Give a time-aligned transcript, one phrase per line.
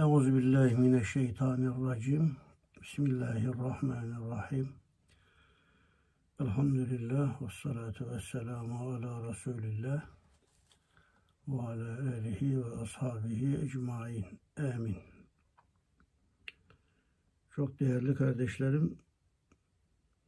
[0.00, 2.36] Euzu billahi mineşşeytanirracim.
[2.82, 4.72] Bismillahirrahmanirrahim.
[6.40, 10.02] Elhamdülillah ve salatu ve selamu ala Resulillah
[11.48, 14.24] ve ala alihi ve ashabihi ecmain.
[14.56, 14.96] Amin.
[17.50, 18.98] Çok değerli kardeşlerim,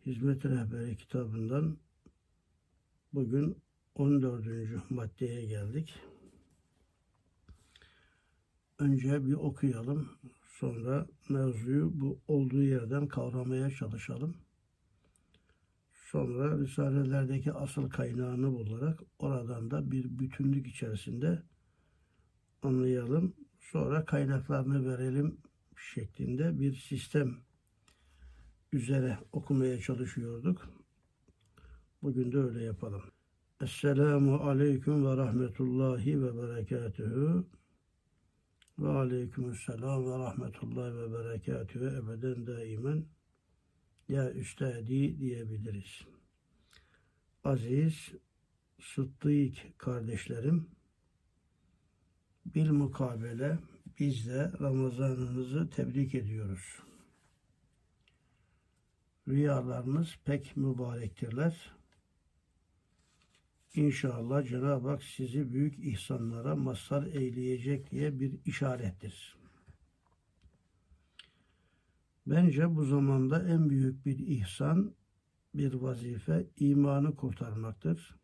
[0.07, 1.77] Hizmet Rehberi kitabından
[3.13, 3.57] bugün
[3.95, 4.91] 14.
[4.91, 5.95] maddeye geldik.
[8.83, 10.09] Önce bir okuyalım.
[10.59, 14.37] Sonra mevzuyu bu olduğu yerden kavramaya çalışalım.
[15.93, 21.43] Sonra risalelerdeki asıl kaynağını bularak oradan da bir bütünlük içerisinde
[22.63, 23.35] anlayalım.
[23.61, 25.37] Sonra kaynaklarını verelim
[25.95, 27.37] şeklinde bir sistem
[28.73, 30.69] üzere okumaya çalışıyorduk.
[32.03, 33.03] Bugün de öyle yapalım.
[33.61, 37.45] Esselamu Aleyküm ve Rahmetullahi ve Berekatühü.
[38.83, 43.05] Ve Aleykümselam ve Rahmetullahi ve Berekatühü ebeden daimen.
[44.09, 46.01] Ya Üstadi diyebiliriz.
[47.45, 48.13] Aziz,
[48.81, 50.71] Sıddık kardeşlerim,
[52.47, 53.59] bil mukabele
[53.99, 56.79] biz de Ramazanınızı tebrik ediyoruz.
[59.29, 61.73] Rüyalarınız pek mübarektirler.
[63.75, 69.37] İnşallah Cenab-ı Hak sizi büyük ihsanlara mazhar eyleyecek diye bir işarettir.
[72.27, 74.95] Bence bu zamanda en büyük bir ihsan,
[75.55, 78.17] bir vazife imanı kurtarmaktır.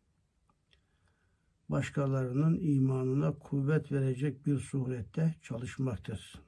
[1.69, 6.41] Başkalarının imanına kuvvet verecek bir surette çalışmaktır.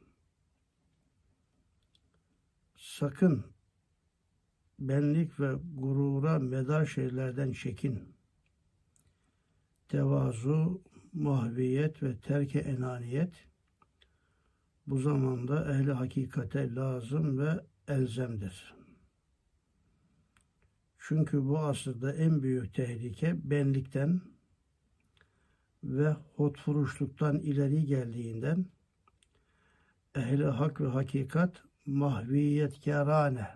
[2.78, 3.46] Sakın
[4.80, 8.21] benlik ve gurura medar şeylerden çekin.
[9.92, 10.82] Tevazu,
[11.14, 13.48] mahviyet ve terke enaniyet
[14.88, 18.74] bu zamanda ehli hakikate lazım ve elzemdir.
[20.98, 24.22] Çünkü bu asırda en büyük tehlike benlikten
[25.84, 28.66] ve hotfuruşluktan ileri geldiğinden
[30.16, 33.48] ehli hak ve hakikat mahviyetkarane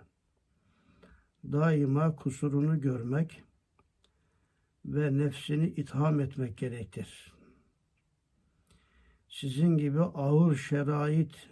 [1.44, 3.44] daima kusurunu görmek
[4.86, 7.34] ve nefsini itham etmek gerektir.
[9.30, 11.50] Sizin gibi ağır şerait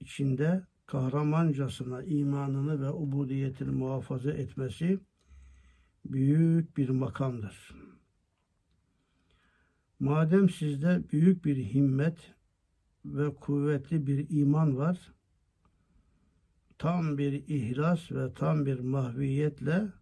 [0.00, 5.00] içinde kahramancasına imanını ve ubudiyetini muhafaza etmesi
[6.04, 7.74] büyük bir makamdır.
[10.00, 12.34] Madem sizde büyük bir himmet
[13.04, 15.12] ve kuvvetli bir iman var,
[16.78, 19.99] tam bir ihlas ve tam bir mahviyetle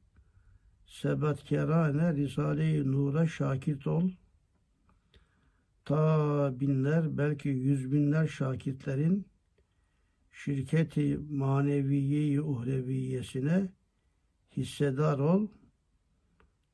[0.89, 4.11] sebatkerane Risale-i Nur'a şakit ol.
[5.85, 9.27] Ta binler belki yüz binler şakitlerin
[10.33, 13.69] şirketi maneviye uhreviyesine
[14.57, 15.49] hissedar ol.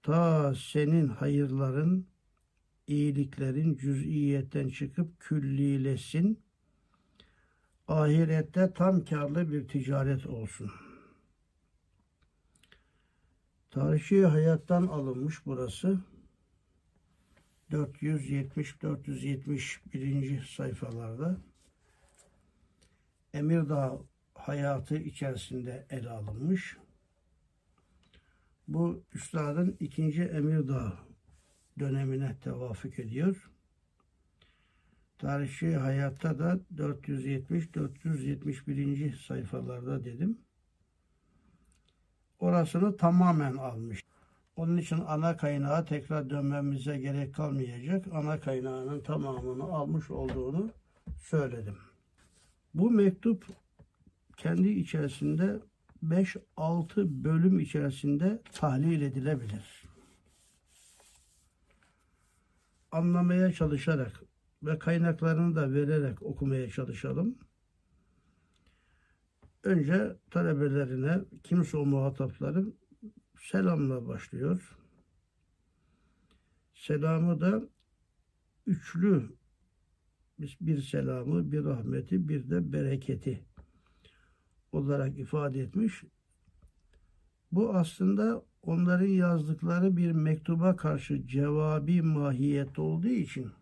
[0.03, 2.07] Ta senin hayırların,
[2.87, 6.41] iyiliklerin cüz'iyetten çıkıp küllilesin.
[7.89, 10.71] Ahirette tam karlı bir ticaret olsun.
[13.75, 16.01] Tarihi hayattan alınmış burası.
[17.71, 20.57] 470-471.
[20.57, 21.37] sayfalarda
[23.33, 23.99] Emirdağ
[24.35, 26.77] hayatı içerisinde ele alınmış.
[28.69, 30.99] Bu üstadın ikinci Emirdağ
[31.79, 33.51] dönemine tevafuk ediyor.
[35.19, 39.27] Tarihi hayatta da 470-471.
[39.27, 40.39] sayfalarda dedim.
[42.41, 44.05] Orasını tamamen almış.
[44.57, 48.07] Onun için ana kaynağa tekrar dönmemize gerek kalmayacak.
[48.13, 50.71] Ana kaynağının tamamını almış olduğunu
[51.23, 51.77] söyledim.
[52.75, 53.47] Bu mektup
[54.37, 55.61] kendi içerisinde
[56.05, 59.85] 5-6 bölüm içerisinde tahlil edilebilir.
[62.93, 64.23] Anlamaya çalışarak
[64.63, 67.39] ve kaynaklarını da vererek okumaya çalışalım.
[69.65, 72.67] Önce talebelerine, kimse o muhatapları
[73.41, 74.79] selamla başlıyor.
[76.75, 77.69] Selamı da
[78.67, 79.37] üçlü
[80.39, 83.45] bir selamı, bir rahmeti, bir de bereketi
[84.73, 86.05] olarak ifade etmiş.
[87.53, 93.53] Bu aslında onların yazdıkları bir mektuba karşı cevabi mahiyet olduğu için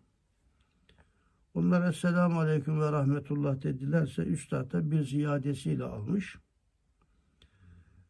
[1.53, 6.37] onlara selamun aleyküm ve rahmetullah dedilerse üstad da bir ziyadesiyle almış.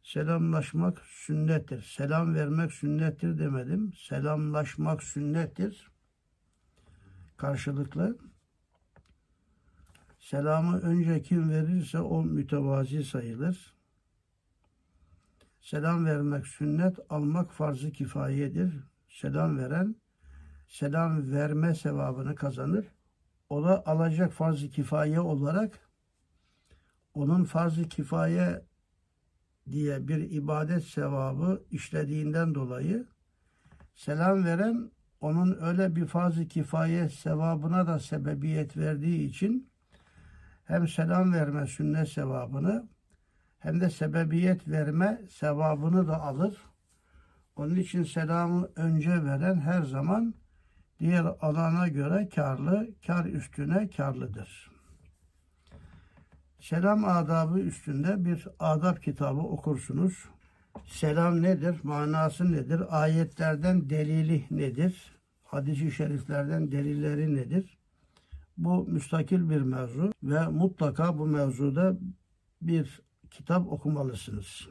[0.04, 1.82] Selamlaşmak sünnettir.
[1.82, 3.94] Selam vermek sünnettir demedim.
[3.94, 5.92] Selamlaşmak sünnettir.
[7.38, 8.18] Karşılıklı.
[10.20, 13.74] Selamı önce kim verirse o mütevazi sayılır.
[15.62, 18.74] Selam vermek sünnet, almak farz-ı kifayedir.
[19.10, 19.96] Selam veren
[20.68, 22.86] selam verme sevabını kazanır.
[23.54, 25.80] O da alacak farz-ı kifaye olarak
[27.14, 28.62] onun farz-ı kifaye
[29.72, 33.06] diye bir ibadet sevabı işlediğinden dolayı
[33.96, 34.92] selam veren
[35.22, 39.70] onun öyle bir farz-ı kifaye sevabına da sebebiyet verdiği için
[40.66, 42.88] hem selam verme sünnet sevabını
[43.60, 46.58] hem de sebebiyet verme sevabını da alır.
[47.56, 50.34] Onun için selamı önce veren her zaman
[51.04, 54.72] diğer alana göre karlı, kar üstüne karlıdır.
[56.60, 60.26] Selam adabı üstünde bir adab kitabı okursunuz.
[60.86, 61.76] Selam nedir?
[61.84, 63.02] Manası nedir?
[63.02, 65.16] Ayetlerden delili nedir?
[65.44, 67.78] Hadis-i şeriflerden delilleri nedir?
[68.58, 71.98] Bu müstakil bir mevzu ve mutlaka bu mevzuda
[72.62, 73.02] bir
[73.32, 74.68] kitap okumalısınız.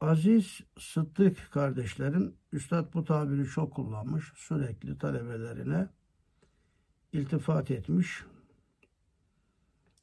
[0.00, 4.32] Aziz Sıddık kardeşlerim, Üstad bu tabiri çok kullanmış.
[4.34, 5.88] Sürekli talebelerine
[7.12, 8.24] iltifat etmiş.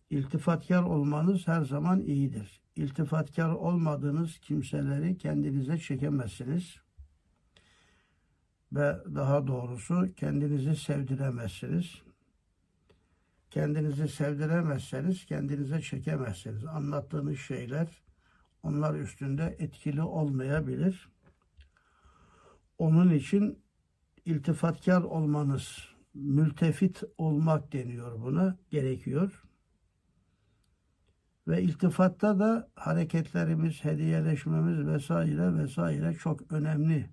[0.09, 2.61] İltifatkar olmanız her zaman iyidir.
[2.75, 6.75] İltifatkar olmadığınız kimseleri kendinize çekemezsiniz.
[8.71, 12.01] Ve daha doğrusu kendinizi sevdiremezsiniz.
[13.49, 16.65] Kendinizi sevdiremezseniz kendinize çekemezsiniz.
[16.65, 18.01] Anlattığınız şeyler
[18.63, 21.12] onlar üstünde etkili olmayabilir.
[22.77, 23.59] Onun için
[24.25, 25.77] iltifatkar olmanız,
[26.13, 29.43] mültefit olmak deniyor buna, gerekiyor.
[31.47, 37.09] Ve iltifatta da hareketlerimiz, hediyeleşmemiz vesaire vesaire çok önemli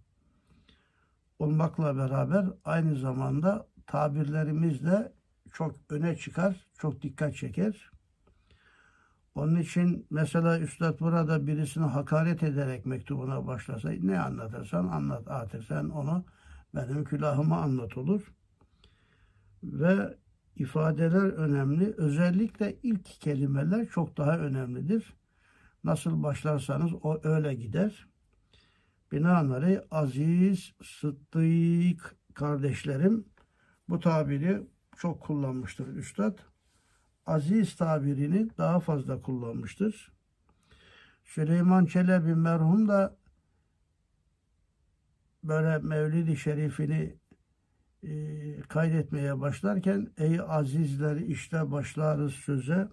[1.39, 5.13] olmakla beraber aynı zamanda tabirlerimiz de
[5.53, 7.91] çok öne çıkar, çok dikkat çeker.
[9.35, 15.85] Onun için mesela Üstad burada birisini hakaret ederek mektubuna başlasa ne anlatırsan anlat artık sen
[15.85, 16.25] onu
[16.75, 18.33] benim külahıma anlat olur.
[19.63, 20.19] Ve
[20.57, 21.95] ifadeler önemli.
[21.97, 25.15] Özellikle ilk kelimeler çok daha önemlidir.
[25.85, 28.07] Nasıl başlarsanız o öyle gider.
[29.13, 33.25] Binaenaleyh aziz, sıddık kardeşlerim
[33.89, 34.63] bu tabiri
[34.97, 36.39] çok kullanmıştır Üstad
[37.27, 40.13] aziz tabirini daha fazla kullanmıştır.
[41.25, 43.17] Süleyman Çelebi merhum da
[45.45, 47.17] böyle Mevlid-i Şerifini
[48.03, 52.89] e, kaydetmeye başlarken ey azizler işte başlarız söze.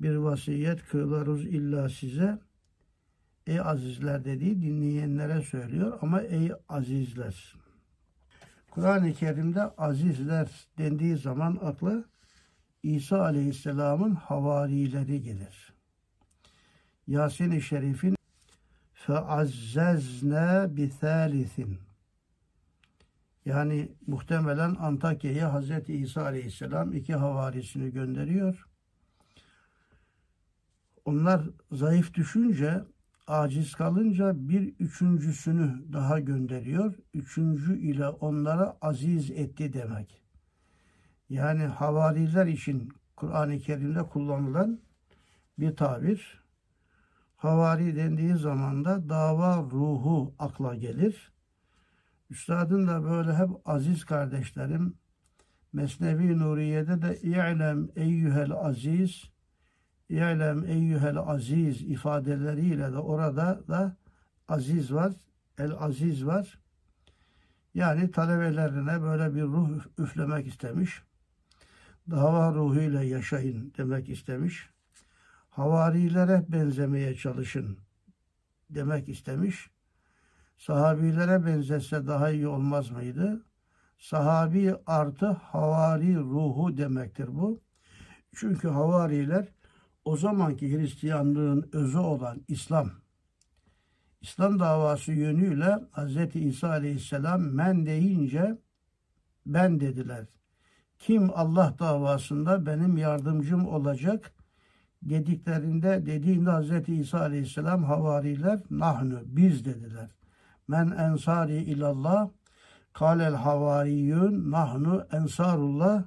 [0.00, 2.38] Bir vasiyet kılarız illa size.
[3.46, 7.54] Ey azizler dediği dinleyenlere söylüyor ama ey azizler.
[8.70, 10.48] Kur'an-ı Kerim'de azizler
[10.78, 12.04] dendiği zaman aklı
[12.84, 15.74] İsa Aleyhisselam'ın havarileri gelir.
[17.06, 18.16] Yasin-i Şerif'in
[18.94, 21.78] feazzezne bithalithin
[23.44, 25.88] yani muhtemelen Antakya'ya Hz.
[25.88, 28.68] İsa Aleyhisselam iki havarisini gönderiyor.
[31.04, 31.42] Onlar
[31.72, 32.84] zayıf düşünce,
[33.26, 36.94] aciz kalınca bir üçüncüsünü daha gönderiyor.
[37.14, 40.23] Üçüncü ile onlara aziz etti demek
[41.34, 44.80] yani havariler için Kur'an-ı Kerim'de kullanılan
[45.58, 46.44] bir tabir.
[47.36, 51.32] Havari dendiği zaman da dava ruhu akla gelir.
[52.30, 54.94] Üstadın da böyle hep aziz kardeşlerim
[55.72, 59.24] Mesnevi Nuriye'de de İ'lem eyyühel aziz
[60.08, 63.96] İ'lem eyyühel aziz ifadeleriyle de orada da
[64.48, 65.12] aziz var,
[65.58, 66.58] el aziz var.
[67.74, 71.02] Yani talebelerine böyle bir ruh üflemek istemiş
[72.10, 74.70] dava ruhuyla yaşayın demek istemiş.
[75.50, 77.78] Havarilere benzemeye çalışın
[78.70, 79.70] demek istemiş.
[80.58, 83.46] Sahabilere benzese daha iyi olmaz mıydı?
[83.98, 87.60] Sahabi artı havari ruhu demektir bu.
[88.34, 89.48] Çünkü havariler
[90.04, 92.90] o zamanki Hristiyanlığın özü olan İslam,
[94.20, 96.36] İslam davası yönüyle Hz.
[96.36, 98.58] İsa Aleyhisselam men deyince
[99.46, 100.26] ben dediler.
[101.06, 104.32] Kim Allah davasında benim yardımcım olacak
[105.02, 106.88] dediklerinde dediğinde Hz.
[106.88, 110.10] İsa Aleyhisselam havariler nahnu biz dediler.
[110.68, 112.28] Men ensari ilallah
[112.92, 116.02] kalel havariyun nahnu ensarullah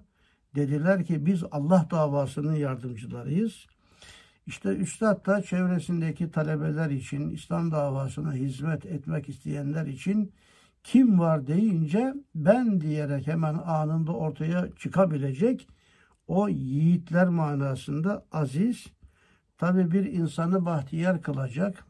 [0.56, 3.66] dediler ki biz Allah davasının yardımcılarıyız.
[4.48, 10.34] İşte Üstad da çevresindeki talebeler için, İslam davasına hizmet etmek isteyenler için
[10.88, 15.68] kim var deyince ben diyerek hemen anında ortaya çıkabilecek
[16.28, 18.88] o yiğitler manasında aziz,
[19.58, 21.86] tabi bir insanı bahtiyar kılacak,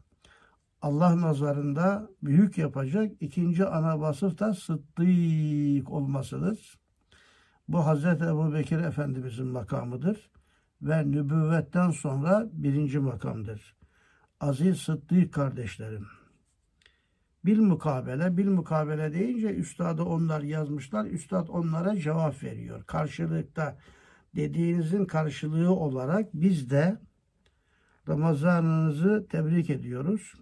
[0.82, 6.78] Allah nazarında büyük yapacak ikinci ana vasıf da sıddık olmasıdır.
[7.68, 10.30] Bu Hazreti Ebu Bekir Efendimizin makamıdır
[10.82, 13.76] ve nübüvvetten sonra birinci makamdır.
[14.40, 16.17] Aziz Sıddık kardeşlerim.
[17.44, 21.04] Bil mukabele, bil mukabele deyince üstadı onlar yazmışlar.
[21.04, 22.84] Üstad onlara cevap veriyor.
[22.84, 23.78] Karşılıkta
[24.36, 26.98] dediğinizin karşılığı olarak biz de
[28.08, 30.34] Ramazanınızı tebrik ediyoruz.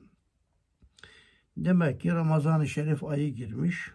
[1.57, 3.93] Demek ki Ramazan-ı Şerif ayı girmiş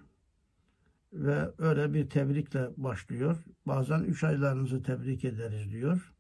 [1.13, 3.37] ve öyle bir tebrikle başlıyor.
[3.65, 6.13] Bazen üç aylarınızı tebrik ederiz diyor.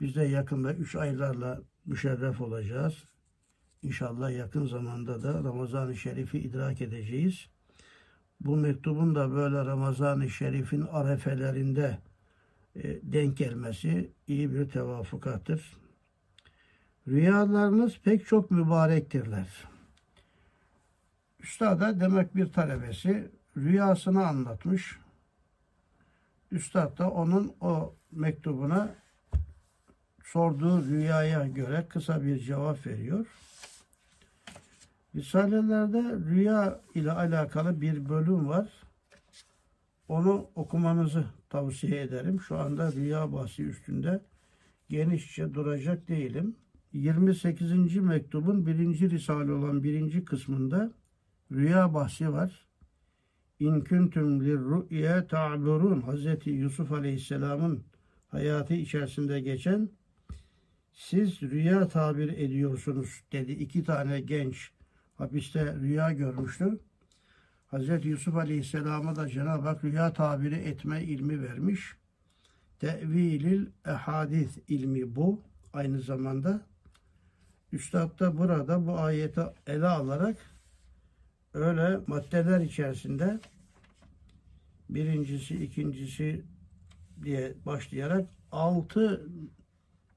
[0.00, 3.04] Biz de yakında üç aylarla müşerref olacağız.
[3.84, 7.46] İnşallah yakın zamanda da Ramazan-ı Şerif'i idrak edeceğiz.
[8.40, 11.98] Bu mektubun da böyle Ramazan-ı Şerif'in arefelerinde
[12.76, 15.76] e, denk gelmesi iyi bir tevafukattır.
[17.08, 19.48] Rüyalarınız pek çok mübarektirler.
[21.40, 24.98] Üstada demek bir talebesi rüyasını anlatmış.
[26.50, 28.94] Üstad da onun o mektubuna
[30.24, 33.26] sorduğu rüyaya göre kısa bir cevap veriyor.
[35.14, 38.68] Risalelerde rüya ile alakalı bir bölüm var.
[40.08, 42.40] Onu okumanızı tavsiye ederim.
[42.40, 44.20] Şu anda rüya bahsi üstünde
[44.88, 46.56] genişçe duracak değilim.
[46.92, 47.96] 28.
[47.96, 50.92] mektubun birinci risale olan birinci kısmında
[51.52, 52.66] rüya bahsi var.
[53.60, 57.84] İn kuntum lirru'ya ta'burun Hazreti Yusuf Aleyhisselam'ın
[58.28, 59.88] hayatı içerisinde geçen
[60.92, 63.52] siz rüya tabir ediyorsunuz dedi.
[63.52, 64.73] iki tane genç
[65.18, 66.80] hapiste rüya görmüştü.
[67.66, 71.96] Hazreti Yusuf Aleyhisselam'a da Cenab-ı Hak rüya tabiri etme ilmi vermiş.
[72.78, 75.42] Tevilil ehadis ilmi bu.
[75.72, 76.60] Aynı zamanda
[77.72, 80.36] Üstad da burada bu ayeti ele alarak
[81.54, 83.40] öyle maddeler içerisinde
[84.90, 86.44] birincisi, ikincisi
[87.22, 89.28] diye başlayarak altı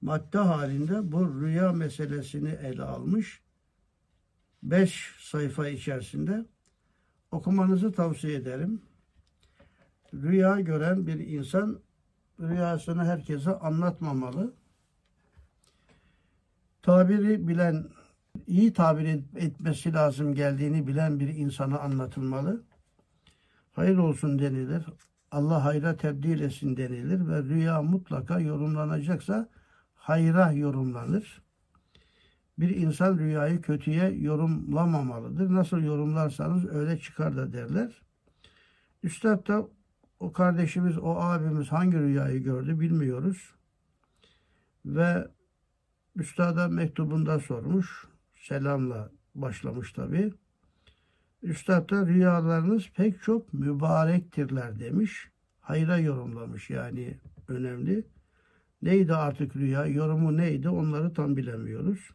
[0.02, 3.42] madde halinde bu rüya meselesini ele almış.
[4.72, 6.46] Beş sayfa içerisinde
[7.32, 8.82] okumanızı tavsiye ederim.
[10.14, 11.80] Rüya gören bir insan
[12.40, 14.54] rüyasını herkese anlatmamalı.
[16.82, 17.86] Tabiri bilen,
[18.48, 19.06] iyi tabir
[19.36, 22.64] etmesi lazım geldiğini bilen bir insana anlatılmalı.
[23.74, 24.86] Hayır olsun denilir.
[25.32, 29.50] Allah hayra tebdil etsin denilir ve rüya mutlaka yorumlanacaksa
[29.96, 31.47] hayra yorumlanır.
[32.60, 35.54] Bir insan rüyayı kötüye yorumlamamalıdır.
[35.54, 38.02] Nasıl yorumlarsanız öyle çıkar da derler.
[39.04, 39.68] Üstad da
[40.20, 43.54] o kardeşimiz, o abimiz hangi rüyayı gördü bilmiyoruz.
[44.86, 45.28] Ve
[46.16, 48.08] Üstada mektubunda sormuş.
[48.36, 50.34] Selamla başlamış tabi.
[51.44, 55.32] Üstad da rüyalarınız pek çok mübarektirler demiş.
[55.60, 58.08] Hayra yorumlamış yani önemli.
[58.82, 62.10] Neydi artık rüya, yorumu neydi onları tam bilemiyoruz.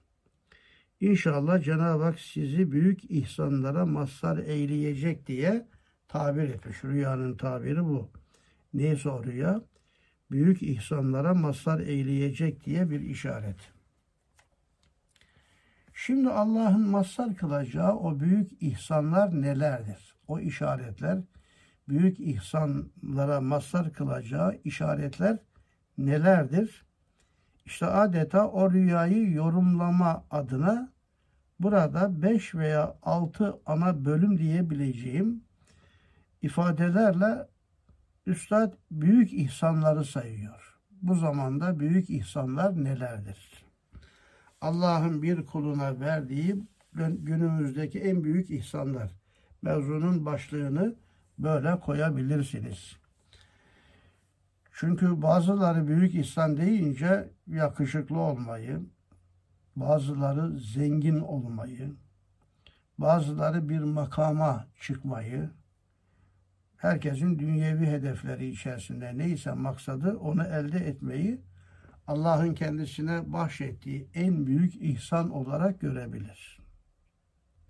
[1.02, 5.66] İnşallah Cenab-ı Hak sizi büyük ihsanlara mazhar eyleyecek diye
[6.08, 6.84] tabir etmiş.
[6.84, 8.10] Rüyanın tabiri bu.
[8.74, 9.62] Neyse o rüya?
[10.30, 13.56] Büyük ihsanlara mazhar eyleyecek diye bir işaret.
[15.94, 20.14] Şimdi Allah'ın mazhar kılacağı o büyük ihsanlar nelerdir?
[20.28, 21.18] O işaretler,
[21.88, 25.38] büyük ihsanlara mazhar kılacağı işaretler
[25.98, 26.84] nelerdir?
[27.66, 30.91] İşte adeta o rüyayı yorumlama adına
[31.62, 35.44] burada beş veya altı ana bölüm diyebileceğim
[36.42, 37.46] ifadelerle
[38.26, 40.78] Üstad büyük ihsanları sayıyor.
[41.02, 43.64] Bu zamanda büyük ihsanlar nelerdir?
[44.60, 46.62] Allah'ın bir kuluna verdiği
[46.94, 49.12] günümüzdeki en büyük ihsanlar.
[49.62, 50.94] Mevzunun başlığını
[51.38, 52.96] böyle koyabilirsiniz.
[54.72, 58.80] Çünkü bazıları büyük ihsan deyince yakışıklı olmayı,
[59.76, 61.94] bazıları zengin olmayı,
[62.98, 65.50] bazıları bir makama çıkmayı,
[66.76, 71.40] herkesin dünyevi hedefleri içerisinde neyse maksadı onu elde etmeyi
[72.06, 76.58] Allah'ın kendisine bahşettiği en büyük ihsan olarak görebilir.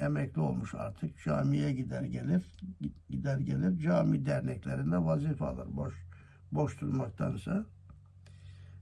[0.00, 1.24] Emekli olmuş artık.
[1.24, 2.58] Camiye gider gelir,
[3.10, 3.78] gider gelir.
[3.78, 5.66] Cami derneklerinde vazife alır.
[5.70, 5.94] Boş,
[6.52, 7.66] boş durmaktansa.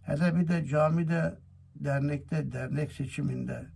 [0.03, 1.39] Hele bir de camide,
[1.81, 3.67] dernekte, dernek seçiminde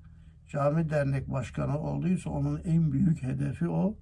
[0.48, 3.96] cami dernek başkanı olduysa onun en büyük hedefi o.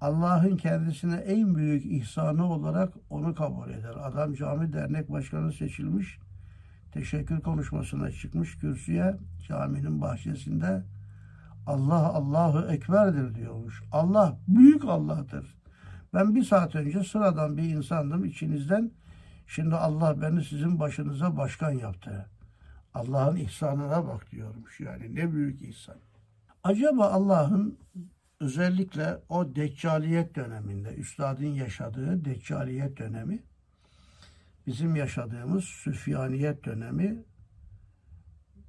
[0.00, 3.94] Allah'ın kendisine en büyük ihsanı olarak onu kabul eder.
[4.02, 6.18] Adam cami dernek başkanı seçilmiş.
[6.92, 9.16] Teşekkür konuşmasına çıkmış kürsüye
[9.48, 10.82] caminin bahçesinde
[11.66, 13.82] Allah Allahu Ekber'dir diyormuş.
[13.92, 15.56] Allah büyük Allah'tır.
[16.14, 18.90] Ben bir saat önce sıradan bir insandım içinizden.
[19.46, 22.26] Şimdi Allah beni sizin başınıza başkan yaptı.
[22.94, 25.96] Allah'ın ihsanına bak diyormuş yani ne büyük ihsan.
[26.64, 27.78] Acaba Allah'ın
[28.40, 33.42] özellikle o deccaliyet döneminde, üstadın yaşadığı deccaliyet dönemi,
[34.66, 37.24] bizim yaşadığımız Süfyaniyet dönemi,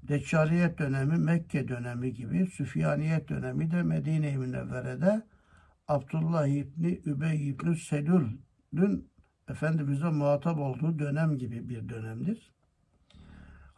[0.03, 5.21] Deccaliyet dönemi Mekke dönemi gibi, Süfyaniyet dönemi de Medine-i Münevvere'de
[5.87, 9.09] Abdullah İbni Übey İbni Selül'ün
[9.49, 12.51] Efendimiz'e muhatap olduğu dönem gibi bir dönemdir.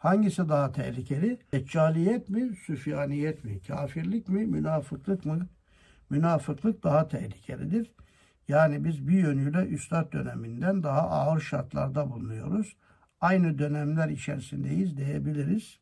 [0.04, 1.38] Hangisi daha tehlikeli?
[1.52, 3.60] Deccaliyet mi, Süfyaniyet mi?
[3.66, 5.46] Kafirlik mi, münafıklık mı?
[6.10, 7.92] Münafıklık daha tehlikelidir.
[8.48, 12.76] Yani biz bir yönüyle Üstad döneminden daha ağır şartlarda bulunuyoruz.
[13.20, 15.78] Aynı dönemler içerisindeyiz diyebiliriz.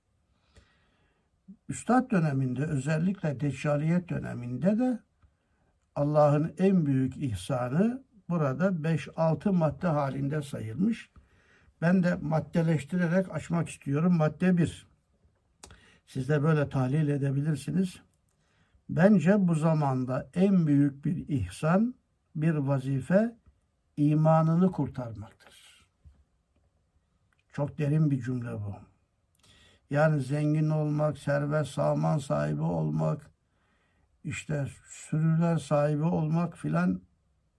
[1.68, 4.98] Üstad döneminde özellikle Deccaliyet döneminde de
[5.94, 11.11] Allah'ın en büyük ihsanı burada 5-6 madde halinde sayılmış.
[11.82, 14.16] Ben de maddeleştirerek açmak istiyorum.
[14.16, 14.86] Madde 1.
[16.06, 18.02] Siz de böyle tahlil edebilirsiniz.
[18.88, 21.94] Bence bu zamanda en büyük bir ihsan,
[22.36, 23.36] bir vazife
[23.96, 25.86] imanını kurtarmaktır.
[27.52, 28.74] Çok derin bir cümle bu.
[29.90, 33.30] Yani zengin olmak, servet saman sahibi olmak,
[34.24, 37.02] işte sürüler sahibi olmak filan,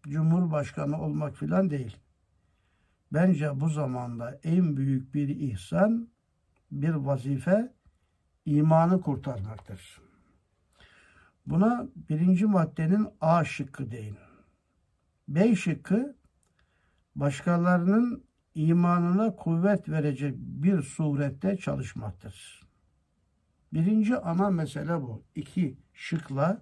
[0.04, 2.03] cumhurbaşkanı olmak filan değil.
[3.14, 6.08] Bence bu zamanda en büyük bir ihsan,
[6.72, 7.74] bir vazife
[8.46, 10.02] imanı kurtarmaktır.
[11.46, 14.18] Buna birinci maddenin A şıkkı deyin.
[15.28, 16.16] B şıkkı
[17.16, 18.24] başkalarının
[18.56, 22.68] imanına kuvvet verecek bir surette çalışmaktır.
[23.74, 25.24] Birinci ana mesele bu.
[25.36, 26.62] İki şıkla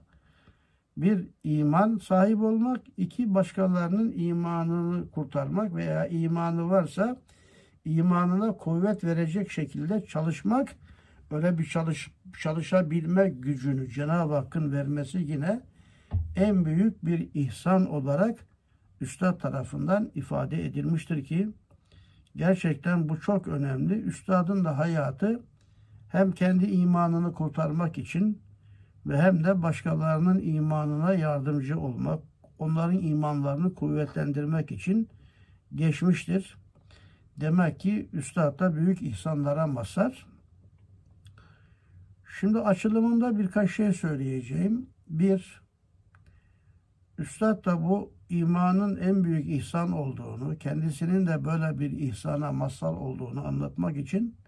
[0.97, 7.17] bir iman sahip olmak, iki başkalarının imanını kurtarmak veya imanı varsa
[7.85, 10.75] imanına kuvvet verecek şekilde çalışmak,
[11.31, 15.61] öyle bir çalış, çalışabilme gücünü Cenab-ı Hakk'ın vermesi yine
[16.35, 18.39] en büyük bir ihsan olarak
[19.01, 21.49] Üstad tarafından ifade edilmiştir ki
[22.35, 23.93] gerçekten bu çok önemli.
[23.93, 25.43] Üstadın da hayatı
[26.09, 28.41] hem kendi imanını kurtarmak için
[29.05, 32.23] ve hem de başkalarının imanına yardımcı olmak,
[32.59, 35.09] onların imanlarını kuvvetlendirmek için
[35.75, 36.57] geçmiştir.
[37.37, 40.25] Demek ki Üstad da büyük ihsanlara mazhar.
[42.39, 44.89] Şimdi açılımında birkaç şey söyleyeceğim.
[45.07, 45.61] Bir,
[47.17, 53.47] Üstad da bu imanın en büyük ihsan olduğunu, kendisinin de böyle bir ihsana mazhar olduğunu
[53.47, 54.40] anlatmak için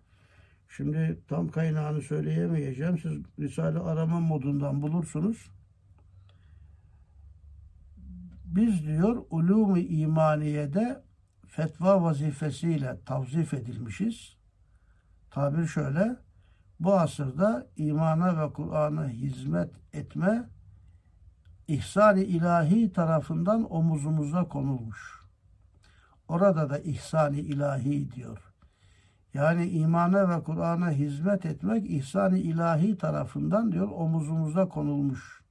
[0.70, 3.00] Şimdi tam kaynağını söyleyemeyeceğim.
[3.00, 5.50] Siz Risale arama modundan bulursunuz.
[8.46, 11.04] Biz diyor ulûmu imaniyede
[11.48, 14.38] fetva vazifesiyle tavzif edilmişiz.
[15.32, 16.16] Tabir şöyle.
[16.80, 20.50] Bu asırda imana ve Kur'an'a hizmet etme
[21.68, 25.24] ihsan-ı ilahi tarafından omuzumuza konulmuş.
[26.28, 28.53] Orada da ihsan-ı ilahi diyor.
[29.34, 35.44] Yani imana ve Kur'an'a hizmet etmek ihsan-ı ilahi tarafından diyor omuzumuza konulmuş.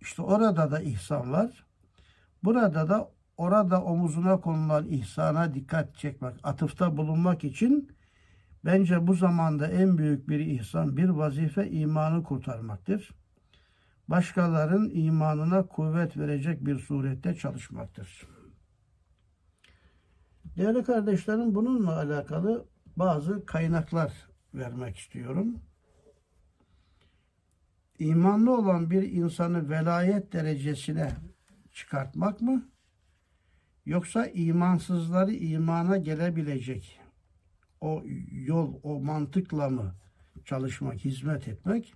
[0.00, 1.64] İşte orada da ihsan var.
[2.44, 7.92] Burada da orada omuzuna konulan ihsana dikkat çekmek, atıfta bulunmak için
[8.64, 13.10] bence bu zamanda en büyük bir ihsan, bir vazife imanı kurtarmaktır.
[14.08, 18.26] Başkaların imanına kuvvet verecek bir surette çalışmaktır.
[20.56, 24.12] Değerli kardeşlerim bununla alakalı bazı kaynaklar
[24.54, 25.60] vermek istiyorum.
[27.98, 31.12] İmanlı olan bir insanı velayet derecesine
[31.72, 32.68] çıkartmak mı?
[33.86, 37.00] Yoksa imansızları imana gelebilecek
[37.80, 39.94] o yol, o mantıkla mı
[40.44, 41.94] çalışmak, hizmet etmek?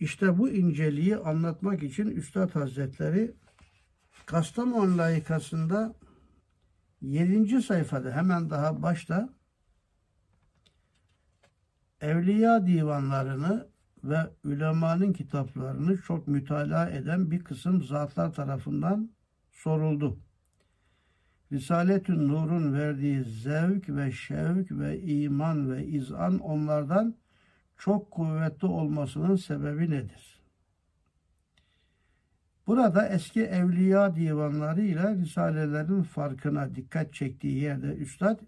[0.00, 3.34] İşte bu inceliği anlatmak için Üstad Hazretleri
[4.26, 5.94] Kastamonu layıkasında
[7.02, 7.62] 7.
[7.62, 9.33] sayfada hemen daha başta
[12.00, 13.68] evliya divanlarını
[14.04, 19.10] ve ülemanın kitaplarını çok mütalaa eden bir kısım zatlar tarafından
[19.52, 20.18] soruldu.
[21.52, 27.14] Risaletün Nur'un verdiği zevk ve şevk ve iman ve izan onlardan
[27.78, 30.40] çok kuvvetli olmasının sebebi nedir?
[32.66, 38.40] Burada eski evliya divanları ile risalelerin farkına dikkat çektiği yerde üstad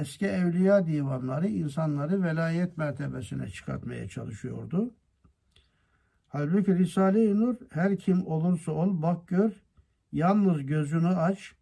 [0.00, 4.94] eski evliya divanları insanları velayet mertebesine çıkartmaya çalışıyordu.
[6.28, 9.52] Halbuki Risale-i Nur her kim olursa ol bak gör,
[10.12, 11.52] yalnız gözünü aç,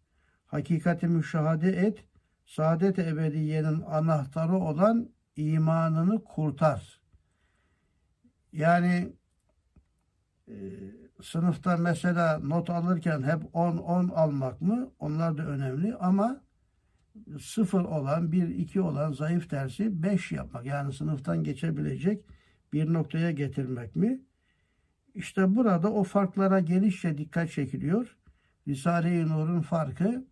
[0.45, 2.03] hakikati müşahede et,
[2.45, 7.01] saadet ebediyenin anahtarı olan imanını kurtar.
[8.53, 9.13] Yani
[10.47, 10.55] e,
[11.21, 14.91] sınıfta mesela not alırken hep 10-10 almak mı?
[14.99, 16.41] Onlar da önemli ama
[17.41, 20.65] sıfır olan, bir iki olan zayıf dersi beş yapmak.
[20.65, 22.25] Yani sınıftan geçebilecek
[22.73, 24.21] bir noktaya getirmek mi?
[25.15, 28.17] İşte burada o farklara genişçe dikkat çekiliyor.
[28.67, 30.25] Risale-i Nur'un farkı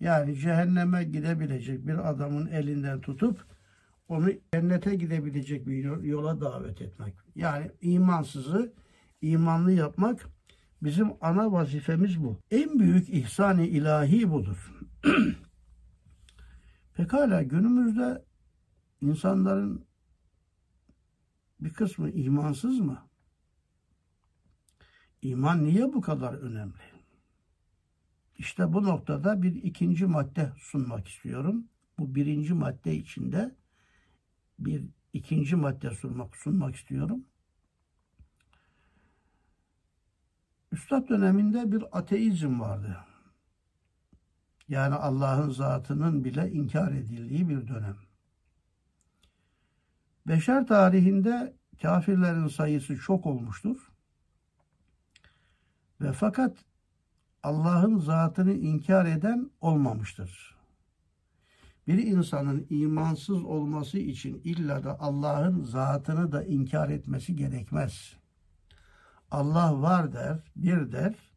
[0.00, 3.46] yani cehenneme gidebilecek bir adamın elinden tutup
[4.08, 7.14] onu cennete gidebilecek bir yola davet etmek.
[7.34, 8.72] Yani imansızı
[9.22, 10.26] imanlı yapmak
[10.82, 12.38] bizim ana vazifemiz bu.
[12.50, 14.72] En büyük ihsan-ı ilahi budur.
[17.00, 18.24] Pekala günümüzde
[19.00, 19.86] insanların
[21.60, 23.08] bir kısmı imansız mı?
[25.22, 26.82] İman niye bu kadar önemli?
[28.38, 31.68] İşte bu noktada bir ikinci madde sunmak istiyorum.
[31.98, 33.56] Bu birinci madde içinde
[34.58, 37.24] bir ikinci madde sunmak, sunmak istiyorum.
[40.72, 43.09] Üstad döneminde bir ateizm vardı.
[44.70, 47.96] Yani Allah'ın zatının bile inkar edildiği bir dönem.
[50.26, 53.92] Beşer tarihinde kafirlerin sayısı çok olmuştur.
[56.00, 56.56] Ve fakat
[57.42, 60.56] Allah'ın zatını inkar eden olmamıştır.
[61.86, 68.16] Bir insanın imansız olması için illa da Allah'ın zatını da inkar etmesi gerekmez.
[69.30, 71.29] Allah var der, bir der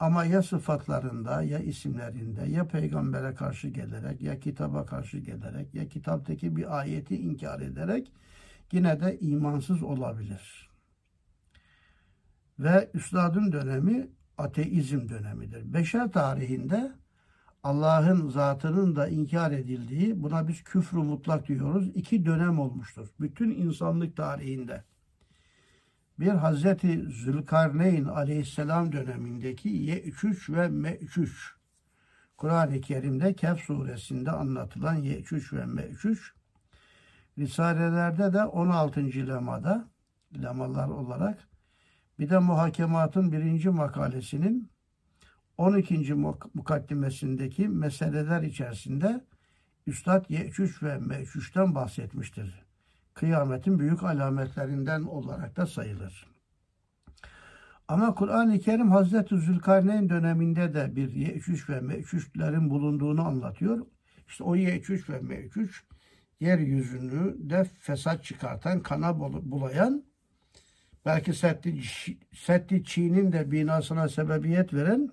[0.00, 6.56] ama ya sıfatlarında, ya isimlerinde, ya peygambere karşı gelerek, ya kitaba karşı gelerek, ya kitaptaki
[6.56, 8.12] bir ayeti inkar ederek
[8.72, 10.70] yine de imansız olabilir.
[12.58, 15.74] Ve üstadın dönemi ateizm dönemidir.
[15.74, 16.92] Beşer tarihinde
[17.62, 23.08] Allah'ın zatının da inkar edildiği, buna biz küfrü mutlak diyoruz, iki dönem olmuştur.
[23.20, 24.84] Bütün insanlık tarihinde.
[26.20, 31.30] Bir Hazreti Zülkarneyn aleyhisselam dönemindeki Ye3 ve Me3.
[32.36, 36.18] Kur'an-ı Kerim'de Kehf suresinde anlatılan Ye3 ve Me3.
[37.38, 39.00] Risalelerde de 16.
[39.00, 39.88] lemada,
[40.42, 41.48] lemalar olarak
[42.18, 44.70] bir de muhakematın birinci makalesinin
[45.58, 46.14] 12.
[46.54, 49.24] mukaddimesindeki meseleler içerisinde
[49.86, 52.69] Üstad Ye'çüç ve Me'çüç'ten bahsetmiştir.
[53.20, 56.26] Kıyametin büyük alametlerinden olarak da sayılır.
[57.88, 63.86] Ama Kur'an-ı Kerim Hazreti Zülkarneyn döneminde de bir Ye'çüç ve Me'çüçlerin bulunduğunu anlatıyor.
[64.28, 65.84] İşte o Ye'çüç ve Me'çüç
[66.40, 70.04] yeryüzünü de fesat çıkartan, kana bulayan
[71.06, 71.82] belki Seddi,
[72.32, 75.10] Seddi Çin'in de binasına sebebiyet veren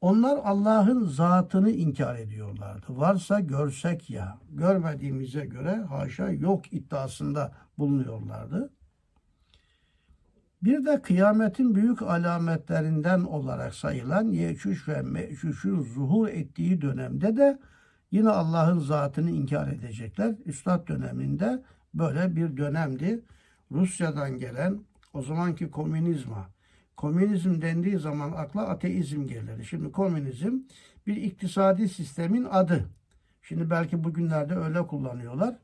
[0.00, 2.86] onlar Allah'ın zatını inkar ediyorlardı.
[2.88, 8.70] Varsa görsek ya, görmediğimize göre haşa yok iddiasında bulunuyorlardı.
[10.62, 17.58] Bir de kıyametin büyük alametlerinden olarak sayılan Yeçüş ve Meçüş'ün zuhur ettiği dönemde de
[18.10, 20.34] yine Allah'ın zatını inkar edecekler.
[20.44, 21.62] Üstad döneminde
[21.94, 23.24] böyle bir dönemdi.
[23.70, 24.80] Rusya'dan gelen
[25.12, 26.48] o zamanki komünizma,
[26.96, 29.64] komünizm dendiği zaman akla ateizm gelir.
[29.64, 30.58] Şimdi komünizm
[31.06, 32.84] bir iktisadi sistemin adı.
[33.42, 35.56] Şimdi belki bugünlerde öyle kullanıyorlar.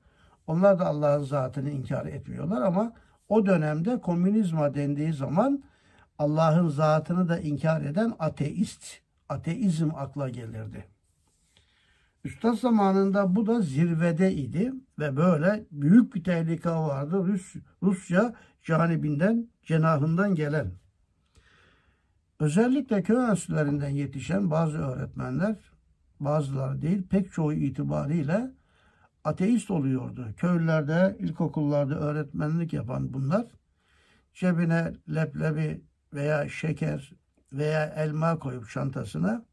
[0.46, 2.92] Onlar da Allah'ın zatını inkar etmiyorlar ama
[3.28, 5.62] o dönemde komünizma dendiği zaman
[6.18, 8.84] Allah'ın zatını da inkar eden ateist,
[9.28, 10.84] ateizm akla gelirdi.
[12.24, 19.48] Üstad zamanında bu da zirvede idi ve böyle büyük bir tehlike vardı Rus, Rusya canibinden,
[19.62, 20.81] cenahından gelen.
[22.42, 25.56] Özellikle köy enstitülerinden yetişen bazı öğretmenler,
[26.20, 28.50] bazıları değil pek çoğu itibariyle
[29.24, 30.26] ateist oluyordu.
[30.36, 33.46] Köylerde, ilkokullarda öğretmenlik yapan bunlar
[34.34, 37.12] cebine leblebi veya şeker
[37.52, 39.44] veya elma koyup çantasına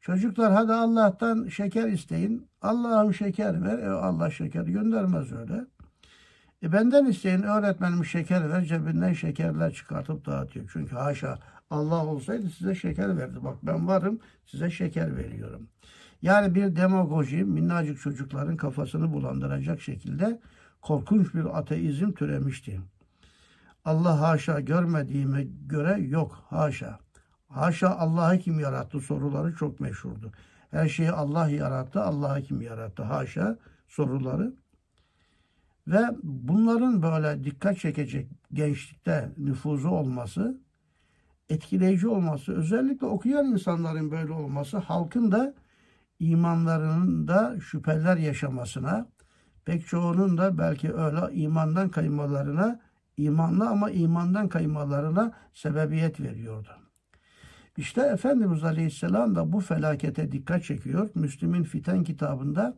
[0.00, 2.48] Çocuklar hadi Allah'tan şeker isteyin.
[2.62, 3.78] Allah'ım şeker ver.
[3.78, 5.66] E, Allah şeker göndermez öyle.
[6.62, 8.64] E benden isteyin öğretmenim şeker ver.
[8.64, 10.70] Cebinden şekerler çıkartıp dağıtıyor.
[10.72, 11.38] Çünkü haşa
[11.70, 13.44] Allah olsaydı size şeker verdi.
[13.44, 15.68] Bak ben varım size şeker veriyorum.
[16.22, 20.40] Yani bir demagoji minnacık çocukların kafasını bulandıracak şekilde
[20.80, 22.80] korkunç bir ateizm türemişti.
[23.84, 26.98] Allah haşa görmediğime göre yok haşa.
[27.48, 30.32] Haşa Allah'ı kim yarattı soruları çok meşhurdu.
[30.70, 34.54] Her şeyi Allah yarattı, Allah'ı kim yarattı haşa soruları.
[35.86, 40.60] Ve bunların böyle dikkat çekecek gençlikte nüfuzu olması,
[41.50, 45.54] etkileyici olması, özellikle okuyan insanların böyle olması halkın da
[46.18, 49.08] imanlarının da şüpheler yaşamasına,
[49.64, 52.80] pek çoğunun da belki öyle imandan kaymalarına,
[53.16, 56.68] imanlı ama imandan kaymalarına sebebiyet veriyordu.
[57.76, 61.10] İşte Efendimiz Aleyhisselam da bu felakete dikkat çekiyor.
[61.14, 62.76] Müslüm'ün Fiten kitabında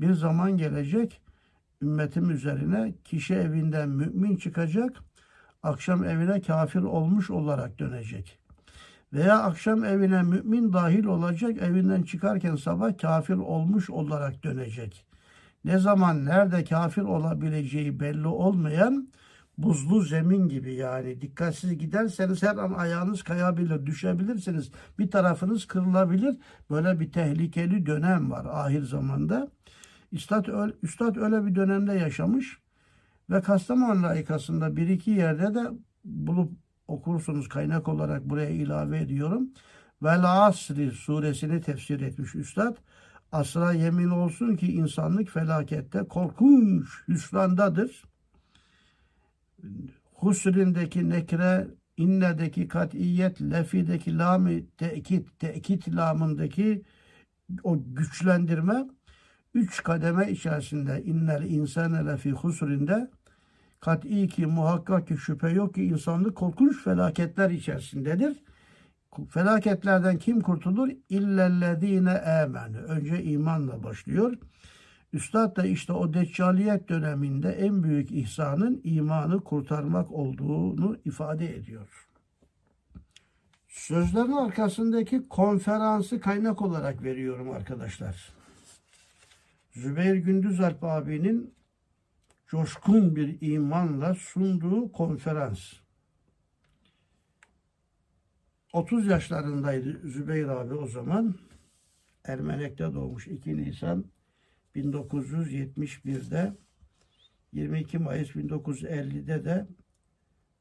[0.00, 1.20] bir zaman gelecek
[1.82, 5.02] ümmetim üzerine kişi evinden mümin çıkacak,
[5.66, 8.38] akşam evine kafir olmuş olarak dönecek.
[9.12, 15.04] Veya akşam evine mümin dahil olacak, evinden çıkarken sabah kafir olmuş olarak dönecek.
[15.64, 19.08] Ne zaman nerede kafir olabileceği belli olmayan
[19.58, 24.70] buzlu zemin gibi yani dikkatsiz giderseniz her an ayağınız kayabilir, düşebilirsiniz.
[24.98, 26.36] Bir tarafınız kırılabilir.
[26.70, 29.48] Böyle bir tehlikeli dönem var ahir zamanda.
[30.12, 30.46] Üstad,
[30.82, 32.58] Üstad öyle bir dönemde yaşamış
[33.30, 35.70] ve Kastamonu layıkasında bir iki yerde de
[36.04, 36.52] bulup
[36.88, 39.50] okursunuz kaynak olarak buraya ilave ediyorum.
[40.02, 42.76] Vel Asri suresini tefsir etmiş Üstad.
[43.32, 48.04] Asra yemin olsun ki insanlık felakette korkunç hüsrandadır.
[50.14, 56.82] Husrindeki nekre, innedeki katiyet, lefideki lami, tekit, tekit lamındaki
[57.62, 58.86] o güçlendirme
[59.56, 63.10] üç kademe içerisinde innel insane lefi husrinde
[63.80, 68.42] kat'i ki muhakkak ki şüphe yok ki insanlık korkunç felaketler içerisindedir.
[69.30, 70.90] Felaketlerden kim kurtulur?
[71.08, 72.78] İllellezine amenü.
[72.78, 74.38] Önce imanla başlıyor.
[75.12, 82.06] Üstad da işte o deccaliyet döneminde en büyük ihsanın imanı kurtarmak olduğunu ifade ediyor.
[83.68, 88.36] Sözlerin arkasındaki konferansı kaynak olarak veriyorum arkadaşlar.
[89.76, 91.54] Zübeyir Gündüzalp abinin
[92.46, 95.72] coşkun bir imanla sunduğu konferans.
[98.72, 101.34] 30 yaşlarındaydı Zübeyir abi o zaman.
[102.24, 104.04] Ermenek'te doğmuş 2 Nisan
[104.74, 106.56] 1971'de
[107.52, 109.66] 22 Mayıs 1950'de de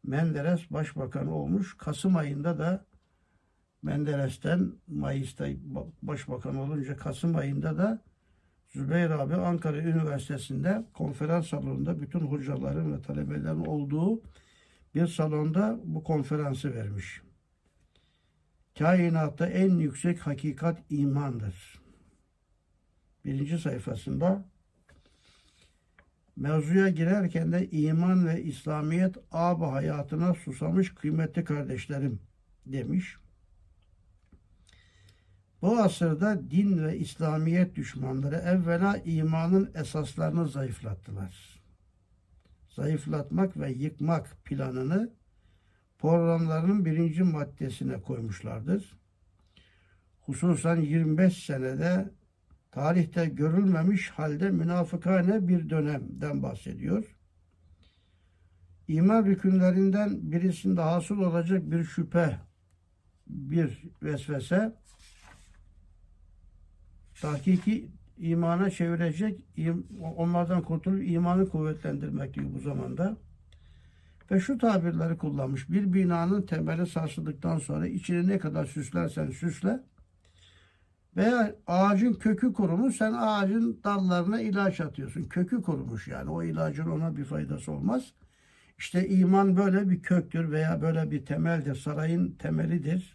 [0.03, 1.77] Menderes başbakan olmuş.
[1.77, 2.85] Kasım ayında da
[3.81, 5.47] Menderes'ten Mayıs'ta
[6.01, 8.03] başbakan olunca Kasım ayında da
[8.75, 14.21] Zübeyir abi Ankara Üniversitesi'nde konferans salonunda bütün hocaların ve talebelerin olduğu
[14.95, 17.21] bir salonda bu konferansı vermiş.
[18.77, 21.81] Kainatta en yüksek hakikat imandır.
[23.25, 24.45] Birinci sayfasında
[26.35, 32.19] mevzuya girerken de iman ve İslamiyet ab hayatına susamış kıymetli kardeşlerim
[32.65, 33.17] demiş.
[35.61, 41.61] Bu asırda din ve İslamiyet düşmanları evvela imanın esaslarını zayıflattılar.
[42.69, 45.13] Zayıflatmak ve yıkmak planını
[45.99, 48.97] programlarının birinci maddesine koymuşlardır.
[50.21, 52.11] Hususan 25 senede
[52.71, 57.15] tarihte görülmemiş halde münafıkane bir dönemden bahsediyor.
[58.87, 62.39] İman rükünlerinden birisinde hasıl olacak bir şüphe,
[63.27, 64.75] bir vesvese
[67.21, 69.45] tahkiki imana çevirecek,
[70.17, 73.17] onlardan kurtulup imanı kuvvetlendirmek diyor bu zamanda.
[74.31, 75.69] Ve şu tabirleri kullanmış.
[75.69, 79.79] Bir binanın temeli sarsıldıktan sonra içini ne kadar süslersen süsle
[81.17, 85.23] veya ağacın kökü kurumuş sen ağacın dallarına ilaç atıyorsun.
[85.23, 88.13] Kökü kurumuş yani o ilacın ona bir faydası olmaz.
[88.77, 91.75] İşte iman böyle bir köktür veya böyle bir temeldir.
[91.75, 93.14] Sarayın temelidir.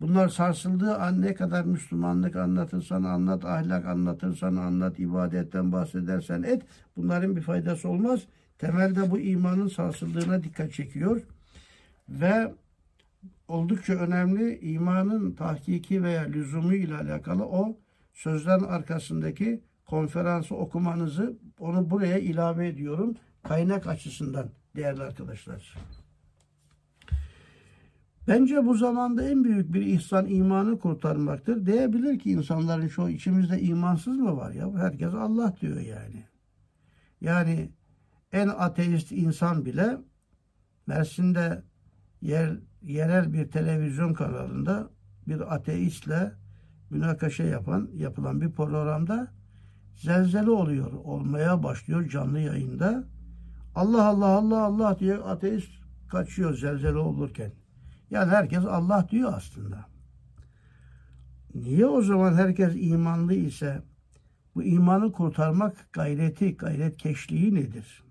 [0.00, 6.62] Bunlar sarsıldığı an ne kadar Müslümanlık anlatırsan anlat, ahlak anlatırsan anlat, ibadetten bahsedersen et.
[6.96, 8.20] Bunların bir faydası olmaz.
[8.58, 11.22] Temelde bu imanın sarsıldığına dikkat çekiyor.
[12.08, 12.54] Ve
[13.48, 17.76] oldukça önemli imanın tahkiki veya lüzumu ile alakalı o
[18.14, 23.14] sözlerin arkasındaki konferansı okumanızı onu buraya ilave ediyorum.
[23.42, 25.74] Kaynak açısından değerli arkadaşlar.
[28.28, 31.66] Bence bu zamanda en büyük bir ihsan imanı kurtarmaktır.
[31.66, 34.74] Diyebilir ki insanların şu içimizde imansız mı var ya?
[34.74, 36.24] Herkes Allah diyor yani.
[37.20, 37.70] Yani
[38.32, 39.98] en ateist insan bile
[40.86, 41.62] Mersin'de
[42.20, 44.90] yer, yerel bir televizyon kanalında
[45.26, 46.32] bir ateistle
[46.90, 49.32] münakaşa yapan, yapılan bir programda
[49.96, 53.04] zelzele oluyor, olmaya başlıyor canlı yayında.
[53.74, 55.70] Allah Allah Allah Allah diye ateist
[56.08, 57.52] kaçıyor zelzele olurken.
[58.10, 59.86] Yani herkes Allah diyor aslında.
[61.54, 63.82] Niye o zaman herkes imanlı ise
[64.54, 68.04] bu imanı kurtarmak gayreti, gayret keşliği nedir?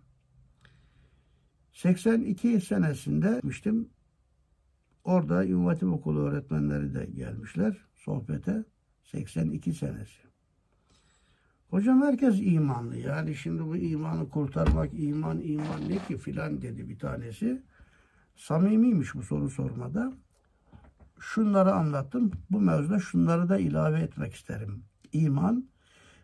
[1.74, 3.90] 82 senesinde gitmiştim.
[5.04, 8.64] Orada Hatip Okulu öğretmenleri de gelmişler sohbete.
[9.04, 10.28] 82 senesi.
[11.70, 12.98] Hocam herkes imanlı.
[12.98, 17.62] Yani şimdi bu imanı kurtarmak, iman iman ne ki filan dedi bir tanesi.
[18.38, 20.14] Samimiymiş bu soru sormada.
[21.20, 22.32] Şunları anlattım.
[22.50, 24.84] Bu mevzuda şunları da ilave etmek isterim.
[25.12, 25.70] İman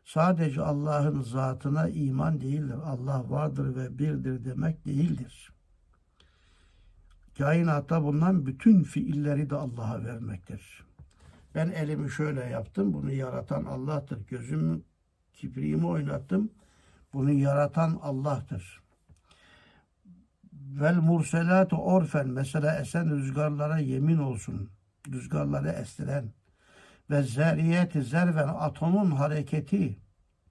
[0.05, 2.75] sadece Allah'ın zatına iman değildir.
[2.85, 5.53] Allah vardır ve birdir demek değildir.
[7.37, 10.85] Kainatta bulunan bütün fiilleri de Allah'a vermektir.
[11.55, 12.93] Ben elimi şöyle yaptım.
[12.93, 14.27] Bunu yaratan Allah'tır.
[14.27, 14.81] Gözümü
[15.33, 16.51] kipriğimi oynattım.
[17.13, 18.82] Bunu yaratan Allah'tır.
[20.79, 24.69] Vel murselatu orfen mesela esen rüzgarlara yemin olsun.
[25.07, 26.33] Rüzgarları estiren
[27.09, 29.99] ve zeriyeti zerven atomun hareketi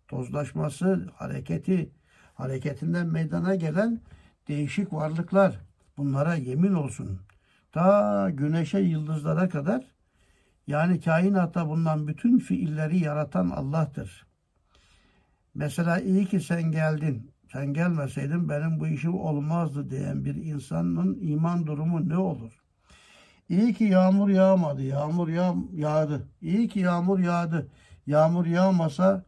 [0.09, 1.93] tozlaşması hareketi
[2.35, 4.01] hareketinden meydana gelen
[4.49, 5.61] değişik varlıklar
[5.97, 7.21] bunlara yemin olsun.
[7.73, 9.85] Ta güneşe yıldızlara kadar
[10.67, 14.27] yani kainatta bulunan bütün fiilleri yaratan Allah'tır.
[15.55, 17.32] Mesela iyi ki sen geldin.
[17.53, 22.53] Sen gelmeseydin benim bu işim olmazdı diyen bir insanın iman durumu ne olur?
[23.49, 24.83] İyi ki yağmur yağmadı.
[24.83, 26.29] Yağmur yağ yağdı.
[26.43, 27.69] İyi ki yağmur yağdı.
[28.07, 29.25] Yağmur yağmasa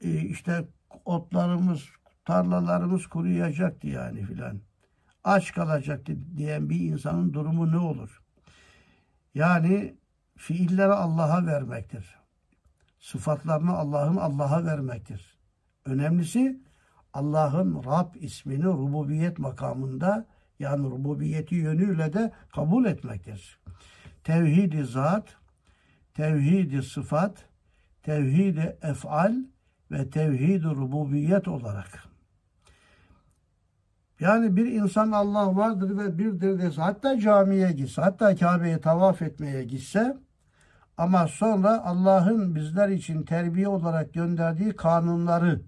[0.00, 0.64] e, işte
[1.04, 1.82] otlarımız,
[2.24, 4.60] tarlalarımız kuruyacaktı yani filan.
[5.24, 8.22] Aç kalacaktı diyen bir insanın durumu ne olur?
[9.34, 9.94] Yani
[10.36, 12.16] fiilleri Allah'a vermektir.
[12.98, 15.38] Sıfatlarını Allah'ın Allah'a vermektir.
[15.84, 16.64] Önemlisi
[17.14, 20.26] Allah'ın Rab ismini rububiyet makamında
[20.58, 23.60] yani rububiyeti yönüyle de kabul etmektir.
[24.24, 25.36] Tevhidi zat,
[26.14, 27.44] tevhidi sıfat,
[28.02, 29.34] tevhidi efal
[29.90, 32.04] ve tevhid rububiyet olarak.
[34.20, 39.64] Yani bir insan Allah vardır ve birdir dese, hatta camiye gitse, hatta Kabe'ye tavaf etmeye
[39.64, 40.16] gitse,
[40.96, 45.60] ama sonra Allah'ın bizler için terbiye olarak gönderdiği kanunları,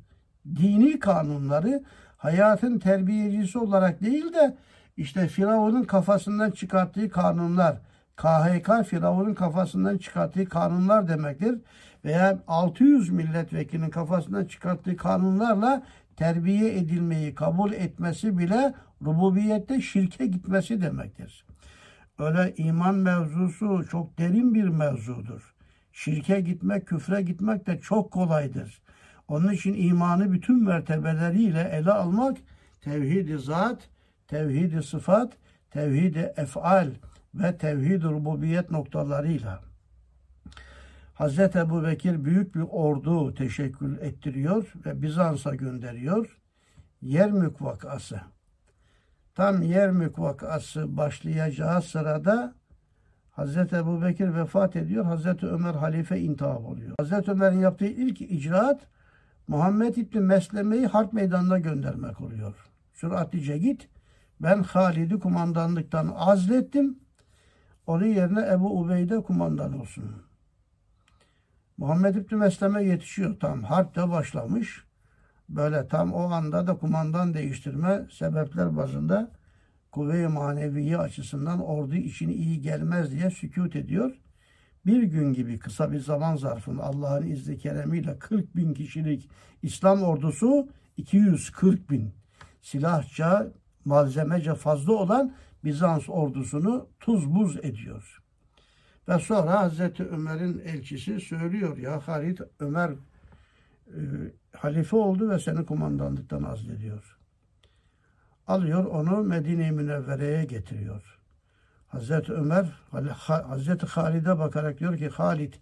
[0.57, 1.83] dini kanunları
[2.17, 4.57] hayatın terbiyecisi olarak değil de
[4.97, 7.77] işte Firavun'un kafasından çıkarttığı kanunlar,
[8.17, 11.59] KHK Firavun'un kafasından çıkarttığı kanunlar demektir.
[12.05, 15.83] Veya 600 milletvekilinin kafasından çıkarttığı kanunlarla
[16.17, 21.45] terbiye edilmeyi kabul etmesi bile rububiyette şirke gitmesi demektir.
[22.19, 25.55] Öyle iman mevzusu çok derin bir mevzudur.
[25.93, 28.83] Şirke gitmek, küfre gitmek de çok kolaydır.
[29.29, 32.39] Onun için imanı bütün mertebeleriyle ele almak
[32.81, 33.89] tevhid-i zat,
[34.29, 35.33] tevhid-i sıfat,
[35.71, 36.91] tevhid-i efal
[37.35, 39.61] ve tevhid-i rububiyet noktalarıyla.
[41.15, 46.39] Hazreti Ebu Bekir büyük bir ordu teşekkül ettiriyor ve Bizans'a gönderiyor.
[47.03, 48.21] Yermük vakası.
[49.35, 52.55] Tam Yermük vakası başlayacağı sırada
[53.31, 55.05] Hazreti Ebu Bekir vefat ediyor.
[55.05, 56.95] Hazreti Ömer halife intihap oluyor.
[56.99, 58.81] Hazreti Ömer'in yaptığı ilk icraat
[59.49, 62.55] Muhammed İbni Mesleme'yi harp meydanına göndermek oluyor.
[62.93, 63.89] Süratlice git.
[64.41, 66.99] Ben Halid'i kumandanlıktan azlettim.
[67.87, 70.05] Onun yerine Ebu Ubeyde kumandan olsun.
[71.77, 73.63] Muhammed İbni Mesleme yetişiyor tam.
[73.63, 74.85] Harp de başlamış.
[75.49, 79.31] Böyle tam o anda da kumandan değiştirme sebepler bazında
[79.93, 84.13] kuvve-i maneviye açısından ordu için iyi gelmez diye sükut ediyor.
[84.87, 89.31] Bir gün gibi kısa bir zaman zarfında Allah'ın izni keremiyle 40 bin kişilik
[89.63, 92.13] İslam ordusu 240 bin
[92.63, 93.53] silahça,
[93.85, 98.23] malzemece fazla olan Bizans ordusunu tuz buz ediyor.
[99.09, 103.99] Ve sonra Hazreti Ömer'in elçisi söylüyor ya Halid Ömer e,
[104.53, 107.19] halife oldu ve seni kumandanlıktan azlediyor.
[108.47, 111.16] Alıyor onu Medine-i Münevvere'ye getiriyor.
[111.97, 112.67] Hazreti Ömer
[113.27, 115.55] Hazreti Halid'e bakarak diyor ki Halid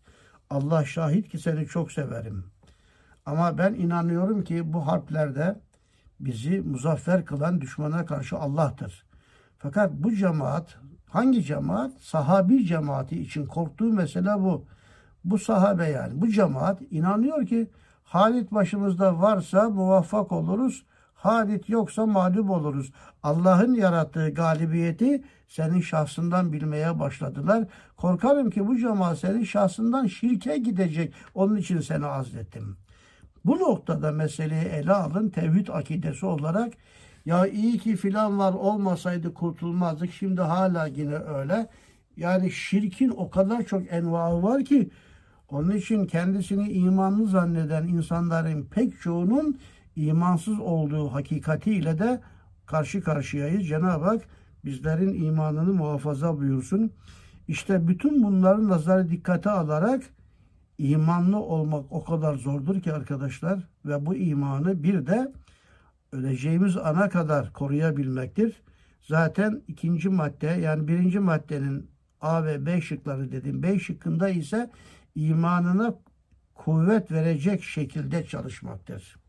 [0.51, 2.45] Allah şahit ki seni çok severim.
[3.26, 5.61] Ama ben inanıyorum ki bu harplerde
[6.20, 9.05] bizi muzaffer kılan düşmana karşı Allah'tır.
[9.59, 10.76] Fakat bu cemaat
[11.07, 11.93] hangi cemaat?
[12.01, 14.64] Sahabi cemaati için korktuğu mesele bu.
[15.24, 17.70] Bu sahabe yani bu cemaat inanıyor ki
[18.05, 20.85] Halit başımızda varsa muvaffak oluruz.
[21.25, 22.93] Halit yoksa mağlup oluruz.
[23.22, 27.64] Allah'ın yarattığı galibiyeti senin şahsından bilmeye başladılar.
[27.97, 31.14] Korkarım ki bu cemaat senin şahsından şirke gidecek.
[31.35, 32.77] Onun için seni azlettim.
[33.45, 36.72] Bu noktada meseleyi ele alın tevhid akidesi olarak
[37.27, 40.12] Ya iyi ki filan var olmasaydı kurtulmazdık.
[40.12, 41.66] Şimdi hala yine öyle.
[42.16, 44.91] Yani şirkin o kadar çok envaı var ki
[45.49, 49.59] onun için kendisini imanlı zanneden insanların pek çoğunun
[49.97, 52.20] imansız olduğu hakikatiyle de
[52.66, 53.68] karşı karşıyayız.
[53.68, 54.22] Cenab-ı Hak
[54.64, 56.92] bizlerin imanını muhafaza buyursun.
[57.49, 60.03] İşte bütün bunların nazarı dikkate alarak
[60.78, 65.32] imanlı olmak o kadar zordur ki arkadaşlar ve bu imanı bir de
[66.12, 68.62] öleceğimiz ana kadar koruyabilmektir.
[69.03, 71.90] Zaten ikinci madde yani birinci maddenin
[72.20, 73.62] A ve B şıkları dedim.
[73.62, 74.70] B şıkkında ise
[75.14, 75.95] imanına
[76.55, 79.24] kuvvet verecek şekilde çalışmaktır.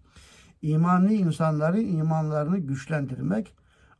[0.62, 3.53] İmanlı insanların imanlarını güçlendirmek,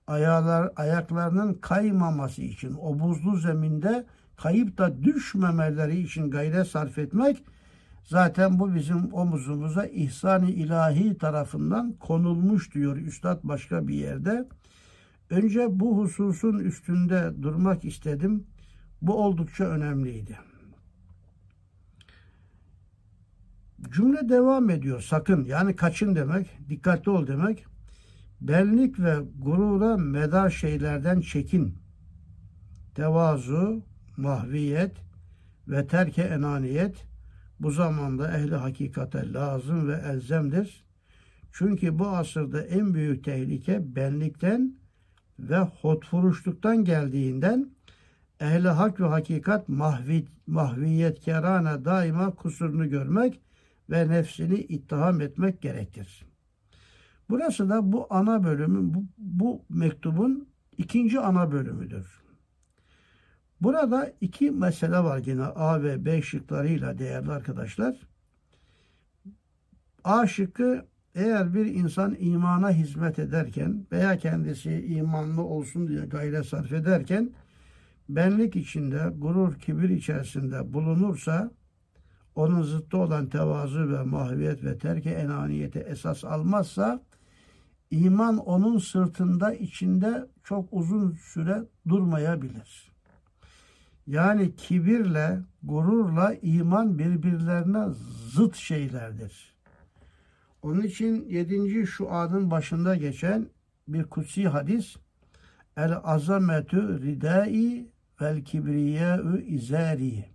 [0.08, 4.06] ayaklar, ayaklarının kaymaması için o buzlu zeminde
[4.38, 7.44] kayıp da düşmemeleri için gayret sarf etmek
[8.04, 14.48] zaten bu bizim omuzumuza ihsan-ı ilahi tarafından konulmuş diyor Üstad başka bir yerde.
[15.30, 18.44] Önce bu hususun üstünde durmak istedim.
[19.02, 20.38] Bu oldukça önemliydi.
[23.92, 25.02] Cümle devam ediyor.
[25.02, 27.66] Sakın yani kaçın demek, dikkatli ol demek.
[28.42, 31.76] Benlik ve gurura medar şeylerden çekin.
[32.96, 33.84] Tevazu,
[34.18, 34.92] mahviyet
[35.68, 37.06] ve terke enaniyet
[37.60, 40.86] bu zamanda ehli hakikate lazım ve elzemdir.
[41.52, 44.76] Çünkü bu asırda en büyük tehlike benlikten
[45.40, 47.70] ve hotfuruşluktan geldiğinden
[48.40, 53.42] ehli hak ve hakikat mahvi, mahviyet kerana daima kusurunu görmek
[53.90, 56.26] ve nefsini ittiham etmek gerektir.
[57.30, 62.22] Burası da bu ana bölümün, bu, bu mektubun ikinci ana bölümüdür.
[63.62, 67.96] Burada iki mesele var yine A ve B şıklarıyla değerli arkadaşlar.
[70.04, 76.72] A şıkkı eğer bir insan imana hizmet ederken veya kendisi imanlı olsun diye gayret sarf
[76.72, 77.30] ederken
[78.10, 81.52] benlik içinde, gurur, kibir içerisinde bulunursa
[82.36, 87.02] onun zıttı olan tevazu ve mahviyet ve terke enaniyete esas almazsa
[87.92, 92.92] iman onun sırtında içinde çok uzun süre durmayabilir.
[94.08, 97.86] Yani kibirle, gururla iman birbirlerine
[98.34, 99.56] zıt şeylerdir.
[100.62, 103.50] Onun için yedinci şu adın başında geçen
[103.88, 104.96] bir kutsi hadis
[105.78, 107.90] El azametü ridai
[108.22, 110.35] vel kibriyâ'ü izâri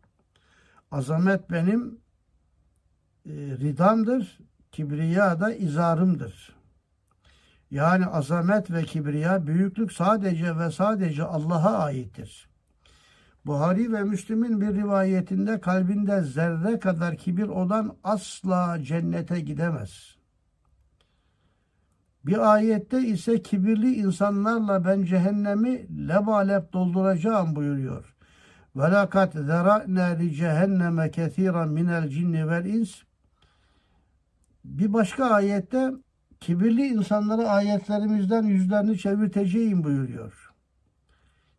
[0.90, 1.98] Azamet benim
[3.26, 4.38] e, ridamdır,
[4.72, 6.56] kibriya da izarımdır.
[7.70, 12.48] Yani azamet ve kibriya, büyüklük sadece ve sadece Allah'a aittir.
[13.46, 20.16] Buhari ve Müslim'in bir rivayetinde kalbinde zerre kadar kibir olan asla cennete gidemez.
[22.26, 28.16] Bir ayette ise kibirli insanlarla ben cehennemi lebalep dolduracağım buyuruyor.
[28.76, 33.02] Ve lakat zera'na li cehenneme kethiren minel cinni ins.
[34.64, 35.90] Bir başka ayette
[36.40, 40.52] kibirli insanları ayetlerimizden yüzlerini çevirteceğim buyuruyor.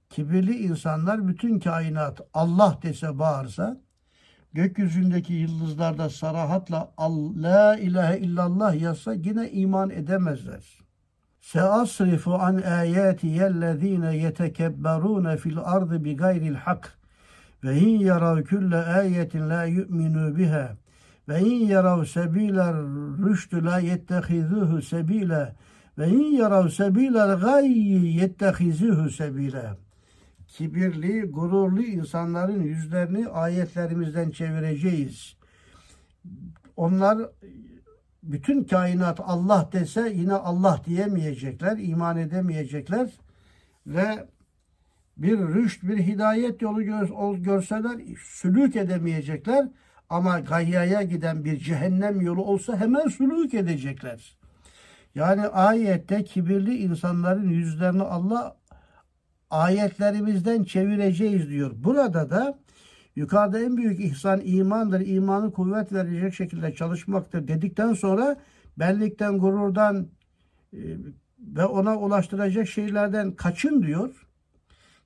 [0.10, 3.78] Kibirli insanlar bütün kainat Allah dese bağırsa
[4.54, 6.92] gökyüzündeki yıldızlarda sarahatla
[7.36, 10.80] La ilahe illallah yazsa yine iman edemezler.
[11.42, 17.01] Seasrifu an ayati yellezine yetekebberune fil ardı bi gayril hak
[17.64, 20.78] ve in yarav külle ayetin la yu'minu biha.
[21.30, 22.76] Ve in yarav sebiler
[23.26, 25.56] rüştü la yettehizuhu sebile
[25.98, 29.76] ve in yarav sebiler gayyi yettehizuhu sebile
[30.52, 35.36] kibirli, gururlu insanların yüzlerini ayetlerimizden çevireceğiz.
[36.78, 37.18] Onlar
[38.24, 43.10] bütün kainat Allah dese yine Allah diyemeyecekler, iman edemeyecekler.
[43.88, 44.28] Ve
[45.22, 46.84] bir rüşt, bir hidayet yolu
[47.44, 49.68] görseler sülük edemeyecekler.
[50.10, 54.38] Ama gayyaya giden bir cehennem yolu olsa hemen sülük edecekler.
[55.16, 58.58] Yani ayette kibirli insanların yüzlerini Allah
[59.50, 61.72] ayetlerimizden çevireceğiz diyor.
[61.76, 62.60] Burada da
[63.16, 65.08] yukarıda en büyük ihsan imandır.
[65.08, 68.38] İmanı kuvvet verecek şekilde çalışmaktır dedikten sonra
[68.78, 70.08] benlikten, gururdan
[70.74, 70.80] e,
[71.40, 74.28] ve ona ulaştıracak şeylerden kaçın diyor.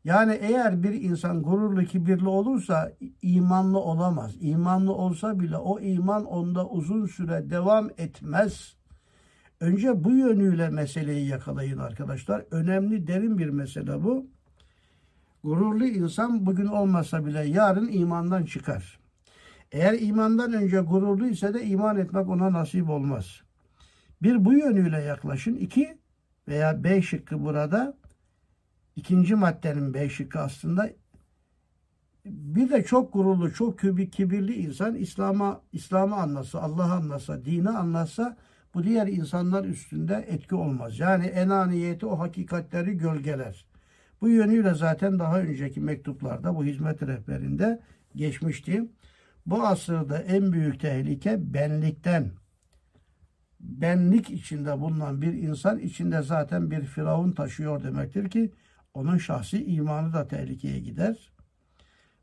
[0.05, 2.91] Yani eğer bir insan gururlu, kibirli olursa
[3.21, 4.35] imanlı olamaz.
[4.39, 8.75] İmanlı olsa bile o iman onda uzun süre devam etmez.
[9.59, 12.45] Önce bu yönüyle meseleyi yakalayın arkadaşlar.
[12.51, 14.27] Önemli, derin bir mesele bu.
[15.43, 18.99] Gururlu insan bugün olmasa bile yarın imandan çıkar.
[19.71, 23.41] Eğer imandan önce gururlu ise de iman etmek ona nasip olmaz.
[24.21, 25.55] Bir bu yönüyle yaklaşın.
[25.55, 25.97] İki,
[26.47, 27.97] veya B şıkkı burada
[28.95, 30.89] ikinci maddenin B aslında
[32.25, 33.79] bir de çok gururlu, çok
[34.11, 38.37] kibirli insan İslam'a İslam'ı anlasa, Allah'ı anlasa, dini anlasa
[38.73, 40.99] bu diğer insanlar üstünde etki olmaz.
[40.99, 43.65] Yani enaniyeti o hakikatleri gölgeler.
[44.21, 47.81] Bu yönüyle zaten daha önceki mektuplarda bu hizmet rehberinde
[48.15, 48.85] geçmişti.
[49.45, 52.31] Bu asırda en büyük tehlike benlikten.
[53.59, 58.51] Benlik içinde bulunan bir insan içinde zaten bir firavun taşıyor demektir ki
[58.95, 61.31] onun şahsi imanı da tehlikeye gider.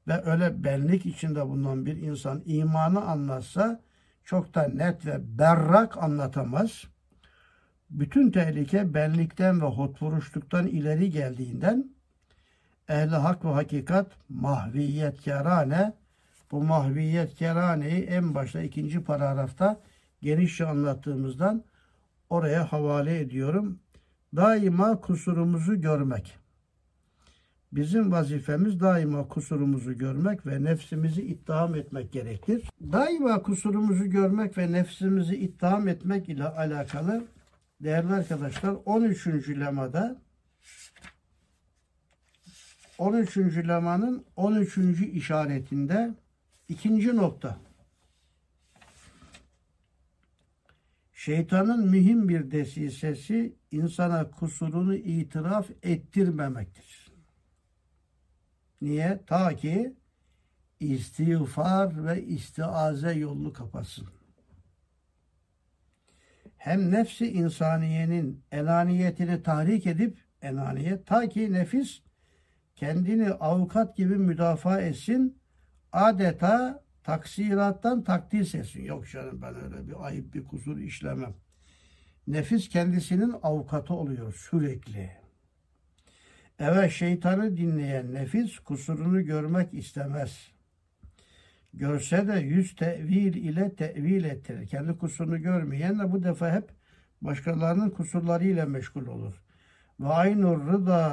[0.08, 3.80] Ve öyle benlik içinde bulunan bir insan imanı anlatsa
[4.24, 6.84] çok da net ve berrak anlatamaz.
[7.90, 11.90] Bütün tehlike benlikten ve hotvuruşluktan ileri geldiğinden
[12.88, 15.92] ehli hak ve hakikat mahviyet kerane
[16.50, 19.80] bu mahviyet keraneyi en başta ikinci paragrafta
[20.20, 21.64] genişçe anlattığımızdan
[22.30, 23.78] oraya havale ediyorum.
[24.36, 26.41] Daima kusurumuzu görmek.
[27.72, 32.70] Bizim vazifemiz daima kusurumuzu görmek ve nefsimizi ittiham etmek gerekir.
[32.92, 37.24] Daima kusurumuzu görmek ve nefsimizi ittiham etmek ile alakalı
[37.80, 39.26] değerli arkadaşlar 13.
[39.48, 40.22] lemada
[42.98, 43.36] 13.
[43.36, 44.78] lemanın 13.
[45.12, 46.14] işaretinde
[46.68, 47.58] ikinci nokta.
[51.12, 57.01] Şeytanın mühim bir desisesi insana kusurunu itiraf ettirmemektir.
[58.82, 59.20] Niye?
[59.26, 59.96] Ta ki
[60.80, 64.08] istiğfar ve istiaze yolunu kapatsın.
[66.56, 72.00] Hem nefsi insaniyenin enaniyetini tahrik edip enaniyet ta ki nefis
[72.76, 75.38] kendini avukat gibi müdafaa etsin
[75.92, 78.84] adeta taksirattan takdis etsin.
[78.84, 81.34] Yok canım ben öyle bir ayıp bir kusur işlemem.
[82.26, 85.21] Nefis kendisinin avukatı oluyor sürekli.
[86.58, 90.50] Evet şeytanı dinleyen nefis kusurunu görmek istemez.
[91.74, 94.66] Görse de yüz tevil ile tevil ettirir.
[94.66, 96.70] Kendi kusurunu görmeyen de bu defa hep
[97.22, 99.42] başkalarının kusurlarıyla meşgul olur.
[100.00, 101.04] Ve aynur rıda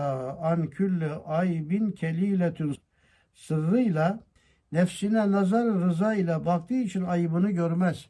[0.41, 2.75] an külle aybin keliletün
[3.33, 4.23] sırrıyla
[4.71, 8.09] nefsine nazar rıza ile baktığı için ayıbını görmez.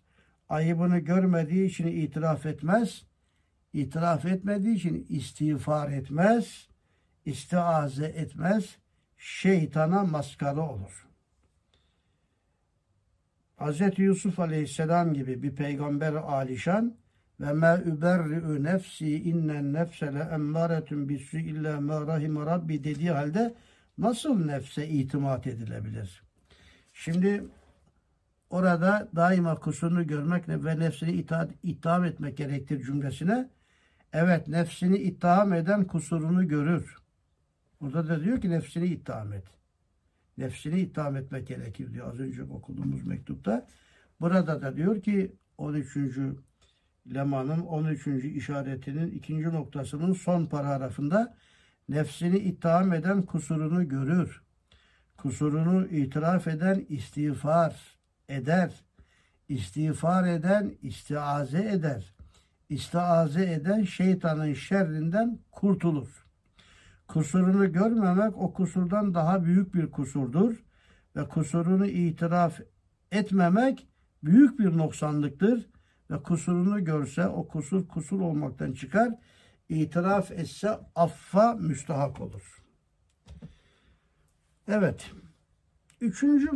[0.49, 3.05] Ayıbını görmediği için itiraf etmez.
[3.73, 6.68] İtiraf etmediği için istiğfar etmez
[7.29, 8.77] istiaze etmez,
[9.17, 11.07] şeytana maskara olur.
[13.59, 13.81] Hz.
[13.99, 16.95] Yusuf Aleyhisselam gibi bir peygamber alişan
[17.39, 23.53] ve ma überri'ü nefsi innen nefse le emmâretun bisü illa ma rahime rabbi dediği halde
[23.97, 26.23] nasıl nefse itimat edilebilir?
[26.93, 27.43] Şimdi
[28.49, 33.49] orada daima kusurunu görmek ve nefsini itaat, itham etmek gerektir cümlesine.
[34.13, 36.98] Evet nefsini itham eden kusurunu görür.
[37.81, 39.43] Burada da diyor ki nefsini itham et.
[40.37, 43.67] Nefsini itham etmek gerekir diyor az önce okuduğumuz mektupta.
[44.21, 45.97] Burada da diyor ki 13.
[47.13, 48.07] lemanın 13.
[48.07, 51.35] işaretinin ikinci noktasının son paragrafında
[51.89, 54.43] nefsini itham eden kusurunu görür.
[55.17, 57.97] Kusurunu itiraf eden istiğfar
[58.29, 58.83] eder.
[59.49, 62.13] İstiğfar eden istiaze eder.
[62.69, 66.28] İstiaze eden şeytanın şerrinden kurtulur.
[67.09, 70.63] Kusurunu görmemek o kusurdan daha büyük bir kusurdur
[71.15, 72.59] ve kusurunu itiraf
[73.11, 73.87] etmemek
[74.23, 75.69] büyük bir noksanlıktır
[76.11, 79.09] ve kusurunu görse o kusur kusur olmaktan çıkar.
[79.69, 82.63] İtiraf etse affa müstahak olur.
[84.67, 85.11] Evet.
[86.01, 86.49] Üçüncü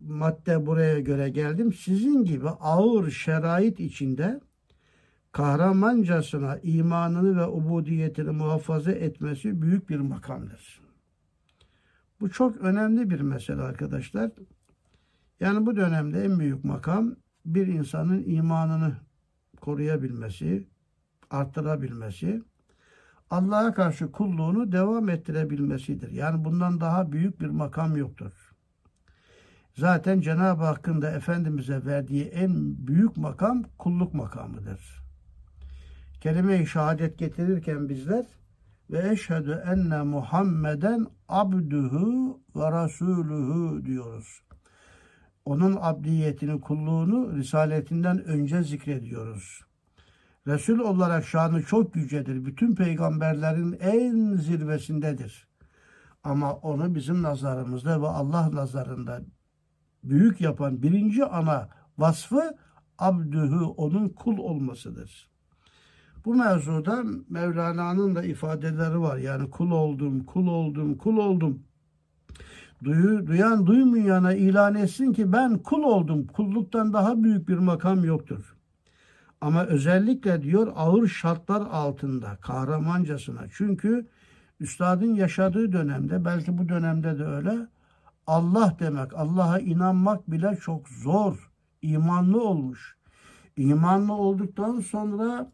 [0.00, 1.72] madde buraya göre geldim.
[1.72, 4.40] Sizin gibi ağır şerait içinde
[5.38, 10.80] kahramancasına imanını ve ubudiyetini muhafaza etmesi büyük bir makamdır.
[12.20, 14.30] Bu çok önemli bir mesele arkadaşlar.
[15.40, 18.96] Yani bu dönemde en büyük makam bir insanın imanını
[19.60, 20.68] koruyabilmesi,
[21.30, 22.42] arttırabilmesi,
[23.30, 26.10] Allah'a karşı kulluğunu devam ettirebilmesidir.
[26.10, 28.52] Yani bundan daha büyük bir makam yoktur.
[29.74, 35.07] Zaten Cenab-ı Hakk'ın da Efendimiz'e verdiği en büyük makam kulluk makamıdır
[36.20, 38.26] kelime-i şehadet getirirken bizler
[38.90, 44.42] ve eşhedü enne Muhammeden abduhu ve rasuluhu diyoruz.
[45.44, 49.60] Onun abdiyetini, kulluğunu risaletinden önce zikrediyoruz.
[50.46, 52.44] Resul olarak şanı çok yücedir.
[52.44, 55.48] Bütün peygamberlerin en zirvesindedir.
[56.24, 59.20] Ama onu bizim nazarımızda ve Allah nazarında
[60.04, 62.56] büyük yapan birinci ana vasfı
[62.98, 65.30] abdühü onun kul olmasıdır.
[66.28, 69.16] Bu mevzuda Mevlana'nın da ifadeleri var.
[69.16, 71.62] Yani kul oldum, kul oldum, kul oldum.
[72.84, 76.26] Duyu, duyan duymayana ilan etsin ki ben kul oldum.
[76.26, 78.56] Kulluktan daha büyük bir makam yoktur.
[79.40, 83.40] Ama özellikle diyor ağır şartlar altında kahramancasına.
[83.52, 84.06] Çünkü
[84.60, 87.66] üstadın yaşadığı dönemde belki bu dönemde de öyle
[88.26, 91.50] Allah demek, Allah'a inanmak bile çok zor.
[91.82, 92.96] İmanlı olmuş.
[93.56, 95.52] İmanlı olduktan sonra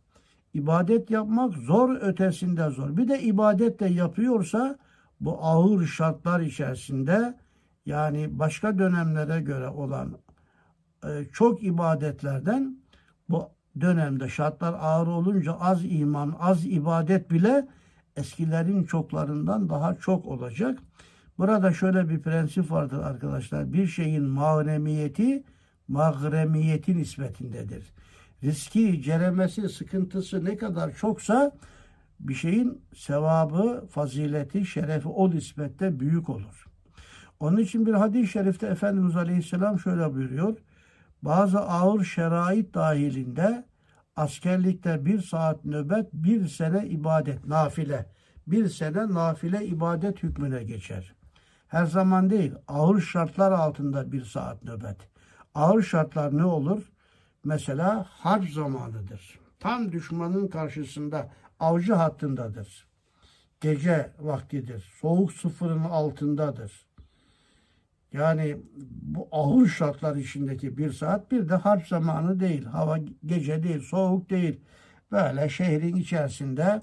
[0.55, 2.97] ibadet yapmak zor ötesinde zor.
[2.97, 4.79] Bir de ibadet de yapıyorsa
[5.21, 7.35] bu ağır şartlar içerisinde
[7.87, 10.19] yani başka dönemlere göre olan
[11.05, 12.79] e, çok ibadetlerden
[13.29, 13.49] bu
[13.81, 17.69] dönemde şartlar ağır olunca az iman, az ibadet bile
[18.17, 20.79] eskilerin çoklarından daha çok olacak.
[21.39, 23.73] Burada şöyle bir prensip vardır arkadaşlar.
[23.73, 25.45] Bir şeyin mahremiyeti
[25.89, 27.93] mahremiyeti nispetindedir.
[28.45, 31.53] Riski, ceremesi, sıkıntısı ne kadar çoksa
[32.21, 36.67] bir şeyin sevabı, fazileti, şerefi o nispette büyük olur.
[37.41, 40.57] Onun için bir hadis-i şerifte Efendimiz Aleyhisselam şöyle buyuruyor.
[41.23, 43.65] Bazı ağır şerait dahilinde
[44.17, 48.07] askerlikte bir saat nöbet, bir sene ibadet, nafile.
[48.47, 51.15] Bir sene nafile ibadet hükmüne geçer.
[51.69, 54.97] Her zaman değil, ağır şartlar altında bir saat nöbet.
[55.55, 56.94] Ağır şartlar ne olur?
[57.45, 59.39] Mesela harp zamanıdır.
[59.61, 61.31] Tam düşmanın karşısında
[61.61, 62.87] avcı hattındadır.
[63.61, 64.93] Gece vaktidir.
[65.01, 66.87] Soğuk sıfırın altındadır.
[68.13, 68.57] Yani
[69.03, 72.65] bu ağır şartlar içindeki bir saat bir de harp zamanı değil.
[72.65, 74.61] Hava gece değil, soğuk değil.
[75.13, 76.83] Böyle şehrin içerisinde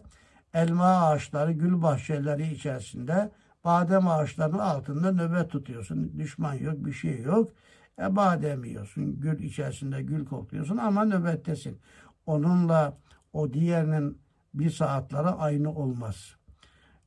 [0.53, 3.31] elma ağaçları, gül bahçeleri içerisinde
[3.63, 6.19] badem ağaçlarının altında nöbet tutuyorsun.
[6.19, 7.51] Düşman yok, bir şey yok.
[7.99, 11.79] E, badem yiyorsun, gül içerisinde gül kokluyorsun ama nöbettesin.
[12.25, 12.97] Onunla
[13.33, 14.17] o diğerinin
[14.53, 16.35] bir saatleri aynı olmaz.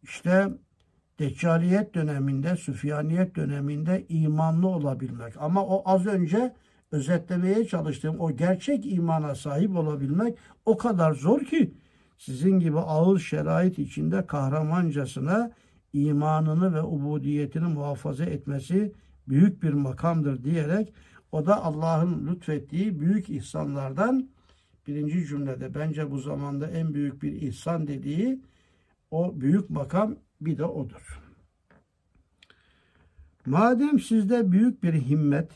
[0.02, 0.48] İşte
[1.18, 5.34] Deccaliyet döneminde, Süfyaniyet döneminde imanlı olabilmek.
[5.38, 6.54] Ama o az önce
[6.92, 11.74] özetlemeye çalıştığım o gerçek imana sahip olabilmek o kadar zor ki
[12.18, 15.50] sizin gibi ağır şerait içinde kahramancasına
[15.92, 18.92] imanını ve ubudiyetini muhafaza etmesi
[19.28, 20.92] büyük bir makamdır diyerek
[21.32, 24.28] o da Allah'ın lütfettiği büyük ihsanlardan
[24.86, 28.40] birinci cümlede bence bu zamanda en büyük bir ihsan dediği
[29.10, 31.20] o büyük makam bir de odur.
[33.46, 35.50] Madem sizde büyük bir himmet,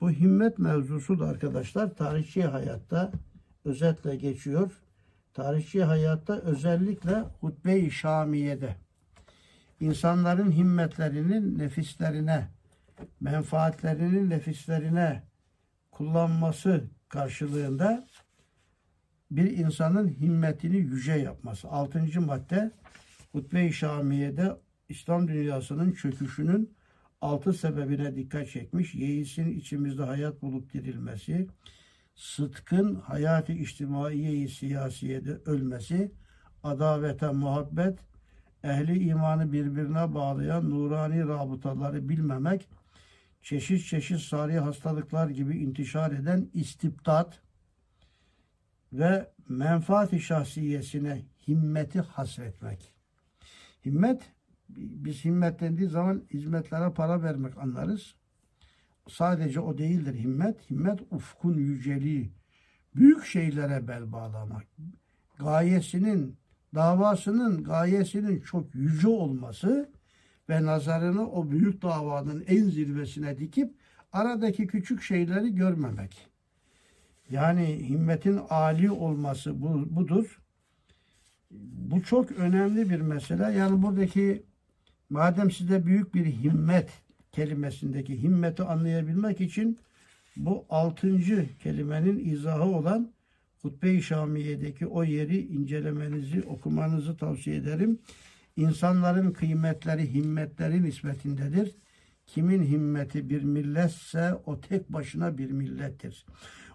[0.00, 3.12] bu himmet mevzusu da arkadaşlar tarihçi hayatta
[3.64, 4.72] özetle geçiyor.
[5.34, 8.76] Tarihçi hayatta özellikle Hutbe-i Şamiye'de
[9.80, 12.48] insanların himmetlerinin nefislerine,
[13.20, 15.22] menfaatlerinin nefislerine
[15.90, 18.06] kullanması karşılığında
[19.30, 21.68] bir insanın himmetini yüce yapması.
[21.68, 22.70] Altıncı madde
[23.32, 24.56] Hutbe-i Şamiye'de
[24.88, 26.74] İslam dünyasının çöküşünün
[27.20, 28.94] altı sebebine dikkat çekmiş.
[28.94, 31.46] Yeisin içimizde hayat bulup dirilmesi,
[32.14, 36.12] sıtkın hayatı içtimaiye siyasiyede ölmesi,
[36.62, 37.98] adavete muhabbet,
[38.64, 42.68] ehli imanı birbirine bağlayan nurani rabıtaları bilmemek,
[43.42, 47.40] çeşit çeşit sari hastalıklar gibi intişar eden istibdat
[48.92, 52.92] ve menfaat şahsiyesine himmeti hasretmek.
[53.84, 54.32] Himmet,
[54.68, 58.14] biz himmet dendiği zaman hizmetlere para vermek anlarız.
[59.08, 60.70] Sadece o değildir himmet.
[60.70, 62.32] Himmet ufkun yüceliği.
[62.94, 64.66] Büyük şeylere bel bağlamak.
[65.38, 66.36] Gayesinin,
[66.74, 69.90] davasının gayesinin çok yüce olması
[70.48, 73.74] ve nazarını o büyük davanın en zirvesine dikip
[74.12, 76.28] aradaki küçük şeyleri görmemek.
[77.30, 80.40] Yani himmetin âli olması bu, budur.
[81.50, 83.42] Bu çok önemli bir mesele.
[83.42, 84.42] Yani buradaki
[85.10, 86.90] madem size büyük bir himmet
[87.32, 89.78] kelimesindeki himmeti anlayabilmek için
[90.36, 93.12] bu altıncı kelimenin izahı olan
[93.62, 97.98] Hutbe-i Şamiye'deki o yeri incelemenizi, okumanızı tavsiye ederim.
[98.58, 101.76] İnsanların kıymetleri himmetleri nispetindedir.
[102.26, 106.26] Kimin himmeti bir milletse o tek başına bir millettir.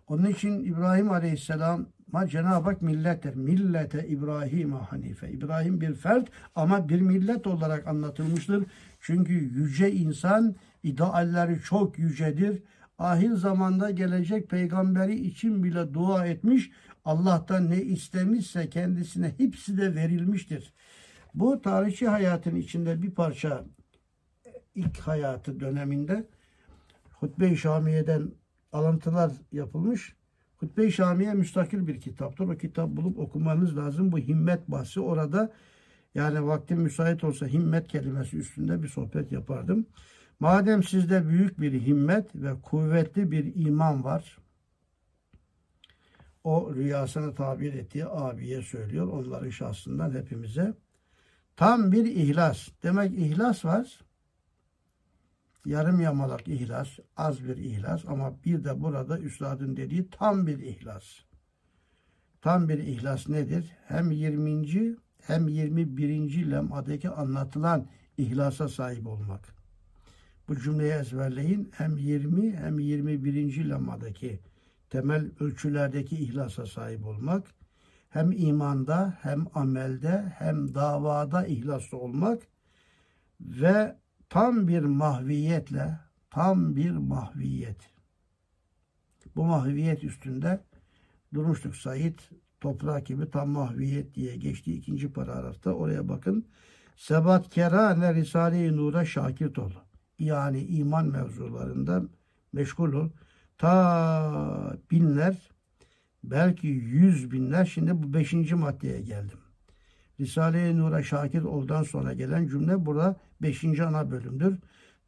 [0.08, 3.36] Onun için İbrahim Aleyhisselam'a Cenab-ı Hak millettir.
[3.36, 5.32] Millete İbrahim Hanife.
[5.32, 8.66] İbrahim bir fert ama bir millet olarak anlatılmıştır.
[9.00, 12.64] Çünkü yüce insan idealleri çok yücedir.
[12.98, 16.72] Ahir zamanda gelecek peygamberi için bile dua etmiş.
[17.06, 20.74] Allah'tan ne istemişse kendisine hepsi de verilmiştir.
[21.34, 23.66] Bu tarihçi hayatın içinde bir parça
[24.76, 26.28] ilk hayatı döneminde
[27.14, 28.32] Hutbe-i Şamiye'den
[28.72, 30.16] alıntılar yapılmış.
[30.58, 32.48] Hutbe-i Şamiye müstakil bir kitaptır.
[32.48, 34.12] O kitap bulup okumanız lazım.
[34.12, 35.54] Bu himmet bahsi orada
[36.16, 39.86] yani vaktim müsait olsa himmet kelimesi üstünde bir sohbet yapardım.
[40.40, 44.38] Madem sizde büyük bir himmet ve kuvvetli bir iman var,
[46.44, 49.08] o rüyasını tabir ettiği abiye söylüyor.
[49.08, 50.74] Onların şahsından hepimize.
[51.56, 52.70] Tam bir ihlas.
[52.84, 54.00] Demek ihlas var.
[55.66, 61.04] Yarım yamalak ihlas, az bir ihlas ama bir de burada üstadın dediği tam bir ihlas.
[62.42, 63.72] Tam bir ihlas nedir?
[63.88, 64.96] Hem 20.
[65.22, 66.52] hem 21.
[66.52, 67.88] lemadaki anlatılan
[68.18, 69.56] ihlasa sahip olmak.
[70.48, 71.72] Bu cümleyi ezberleyin.
[71.78, 73.70] Hem 20 hem 21.
[73.70, 74.40] lemadaki
[74.90, 77.48] temel ölçülerdeki ihlasa sahip olmak.
[78.14, 82.44] Hem imanda hem amelde hem davada ihlaslı olmak
[83.42, 83.98] ve
[84.30, 86.00] tam bir mahviyetle
[86.30, 87.78] tam bir mahviyet.
[89.36, 90.64] Bu mahviyet üstünde
[91.34, 92.20] durmuştuk Said
[92.62, 96.48] toprak gibi tam mahviyet diye geçti ikinci paragrafta oraya bakın.
[96.96, 99.72] Sebat kerane Risale-i Nur'a şakir ol.
[100.20, 102.04] Yani iman mevzularında
[102.52, 103.10] meşgul ol.
[103.58, 105.53] Ta binler
[106.24, 109.40] belki yüz binler şimdi bu beşinci maddeye geldim.
[110.20, 114.58] Risale-i Nur'a şakir oldan sonra gelen cümle burada beşinci ana bölümdür.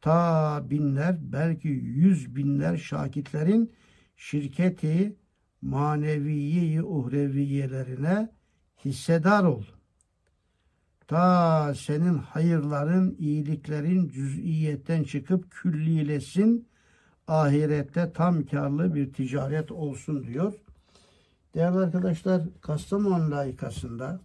[0.00, 3.72] Ta binler belki yüz binler şakitlerin
[4.16, 5.16] şirketi
[5.62, 8.30] maneviyi uhreviyelerine
[8.84, 9.62] hissedar ol.
[11.06, 16.68] Ta senin hayırların, iyiliklerin cüz'iyetten çıkıp küllilesin,
[17.28, 20.52] ahirette tam karlı bir ticaret olsun diyor.
[21.56, 24.20] Değerli arkadaşlar, Kastamonu layıkasında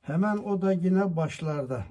[0.00, 1.86] hemen o da yine başlarda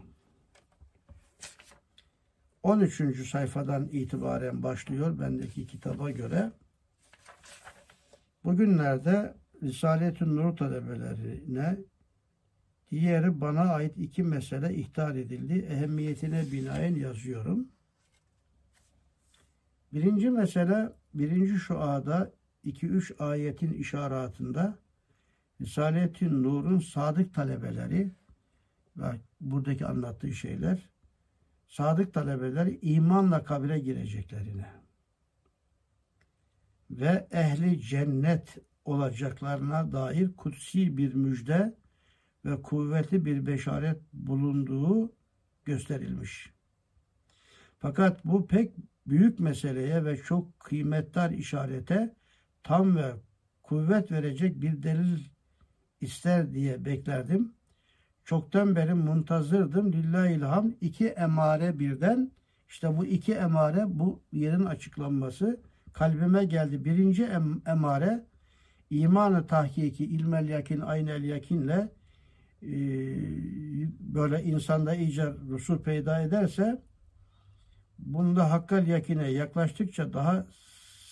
[2.64, 3.30] 13.
[3.30, 6.52] sayfadan itibaren başlıyor bendeki kitaba göre.
[8.43, 9.34] Bugünlerde
[9.64, 11.78] Risalet-i Nur talebelerine
[12.91, 15.54] diğeri bana ait iki mesele ihtar edildi.
[15.70, 17.68] Ehemmiyetine binaen yazıyorum.
[19.93, 20.89] Birinci mesele
[21.20, 22.32] birinci şuada
[22.65, 24.74] 2-3 ayetin işaretinde
[25.61, 28.11] Risalet-i Nur'un sadık talebeleri
[28.97, 29.05] ve
[29.41, 30.89] buradaki anlattığı şeyler
[31.68, 34.68] sadık talebeler imanla kabire gireceklerine
[36.91, 41.76] ve ehli cennet olacaklarına dair kutsi bir müjde
[42.45, 45.11] ve kuvvetli bir beşaret bulunduğu
[45.65, 46.53] gösterilmiş.
[47.80, 48.76] Fakat bu pek
[49.08, 52.16] büyük meseleye ve çok kıymetli işarete
[52.64, 53.12] tam ve
[53.64, 55.20] kuvvet verecek bir delil
[56.01, 57.53] ister diye beklerdim.
[58.26, 59.93] Çoktan beri muntazırdım.
[59.93, 62.32] Lillahi ilham iki emare birden
[62.70, 65.60] işte bu iki emare bu yerin açıklanması
[65.93, 66.86] kalbime geldi.
[66.86, 68.24] Birinci em emare
[68.89, 71.89] imanı tahkiki ilmel yakin aynel yakinle
[72.64, 72.70] e,
[73.99, 76.82] böyle insanda iyice rusul peyda ederse
[78.00, 80.48] bunda hakkal yakine yaklaştıkça daha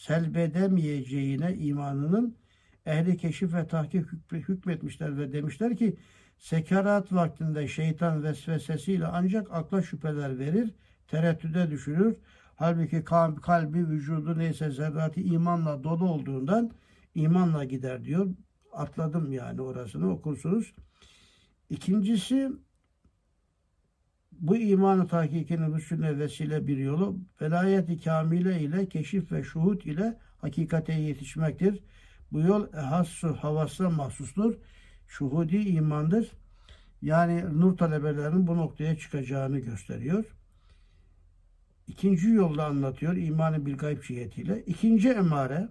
[0.01, 2.37] selbedemeyeceğine imanının
[2.85, 5.97] ehli keşif ve tahkik hükmetmişler ve demişler ki
[6.37, 10.73] sekarat vaktinde şeytan vesvesesiyle ancak akla şüpheler verir,
[11.07, 12.17] tereddüde düşürür.
[12.55, 13.03] Halbuki
[13.41, 16.71] kalbi, vücudu neyse zerrati imanla dolu olduğundan
[17.15, 18.27] imanla gider diyor.
[18.73, 20.73] Atladım yani orasını okursunuz.
[21.69, 22.51] İkincisi
[24.39, 30.93] bu imanı tahkikinin usulüne vesile bir yolu velayeti kamile ile keşif ve şuhut ile hakikate
[30.93, 31.83] yetişmektir.
[32.31, 34.55] Bu yol hassu havasla mahsustur.
[35.07, 36.31] Şuhudi imandır.
[37.01, 40.25] Yani nur talebelerinin bu noktaya çıkacağını gösteriyor.
[41.87, 44.63] İkinci yolda anlatıyor imanı bir gayb cihetiyle.
[44.65, 45.69] İkinci emare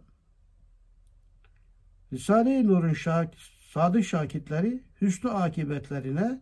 [2.12, 3.34] Risale-i Nur'un şak,
[3.72, 6.40] sadık şakitleri hüsnü akibetlerine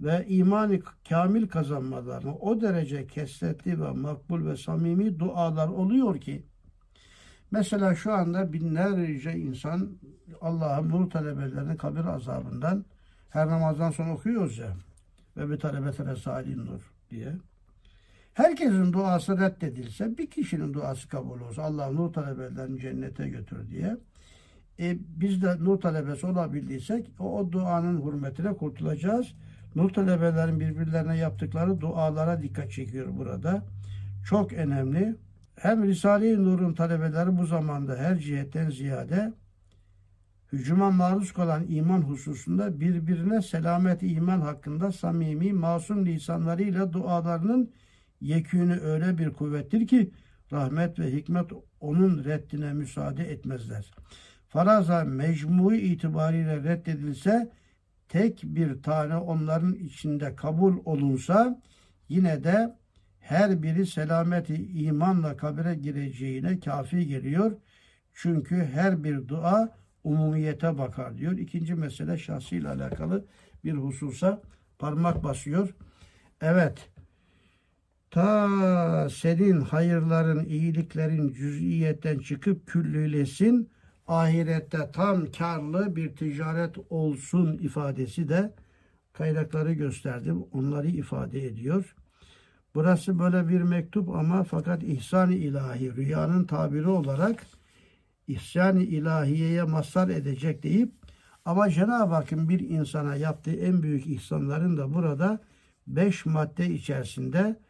[0.00, 6.46] ve imanı kamil kazanmalarına o derece kesretli ve makbul ve samimi dualar oluyor ki
[7.50, 9.98] mesela şu anda binlerce insan
[10.40, 12.84] Allah'ın nur talebelerinin kabir azabından
[13.30, 14.76] her namazdan sonra okuyoruz ya
[15.36, 17.32] ve bir talebetine salin nur diye.
[18.34, 23.96] Herkesin duası reddedilse bir kişinin duası kabul olsa Allah nur talebelerini cennete götür diye
[24.80, 29.34] e, biz de nur talebesi olabildiysek o, o duanın hürmetine kurtulacağız.
[29.74, 33.62] Nur talebelerin birbirlerine yaptıkları dualara dikkat çekiyor burada.
[34.24, 35.16] Çok önemli.
[35.56, 39.32] Hem Risale-i Nur'un talebeleri bu zamanda her cihetten ziyade
[40.52, 47.72] hücuma maruz kalan iman hususunda birbirine selamet iman hakkında samimi, masum lisanlarıyla dualarının
[48.20, 50.10] yekünü öyle bir kuvvettir ki
[50.52, 51.50] rahmet ve hikmet
[51.80, 53.90] onun reddine müsaade etmezler.
[54.48, 57.50] Faraza mecmu itibariyle reddedilse
[58.10, 61.62] tek bir tane onların içinde kabul olunsa
[62.08, 62.76] yine de
[63.20, 67.52] her biri selameti imanla kabire gireceğine kafi geliyor.
[68.14, 71.38] Çünkü her bir dua umumiyete bakar diyor.
[71.38, 73.24] İkinci mesele şahsıyla alakalı
[73.64, 74.42] bir hususa
[74.78, 75.74] parmak basıyor.
[76.40, 76.88] Evet.
[78.10, 83.70] Ta senin hayırların, iyiliklerin cüz'iyetten çıkıp küllülesin,
[84.10, 88.54] ahirette tam karlı bir ticaret olsun ifadesi de
[89.12, 90.44] kaynakları gösterdim.
[90.52, 91.94] Onları ifade ediyor.
[92.74, 97.46] Burası böyle bir mektup ama fakat ihsan-ı ilahi, rüyanın tabiri olarak
[98.26, 100.92] ihsan-ı ilahiyeye mazhar edecek deyip
[101.44, 105.40] ama Cenab-ı Hakk'ın bir insana yaptığı en büyük ihsanların da burada
[105.86, 107.60] beş madde içerisinde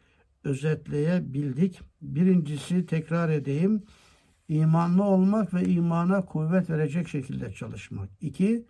[0.43, 1.81] özetleyebildik.
[2.01, 3.83] Birincisi tekrar edeyim.
[4.51, 8.09] İmanlı olmak ve imana kuvvet verecek şekilde çalışmak.
[8.21, 8.65] İki,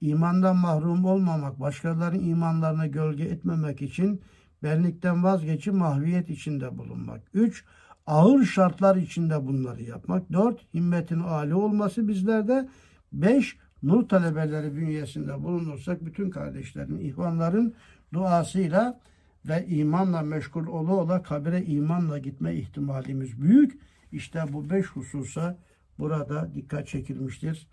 [0.00, 4.20] imandan mahrum olmamak, başkalarının imanlarına gölge etmemek için
[4.62, 7.20] benlikten vazgeçip mahviyet içinde bulunmak.
[7.34, 7.64] Üç,
[8.06, 10.32] ağır şartlar içinde bunları yapmak.
[10.32, 12.68] Dört, himmetin âli olması bizlerde.
[13.12, 17.74] Beş, nur talebeleri bünyesinde bulunursak bütün kardeşlerin, ihvanların
[18.14, 19.00] duasıyla
[19.44, 23.91] ve imanla meşgul ola ola kabire imanla gitme ihtimalimiz büyük.
[24.12, 25.56] İşte bu beş hususa
[25.98, 27.68] burada dikkat çekilmiştir.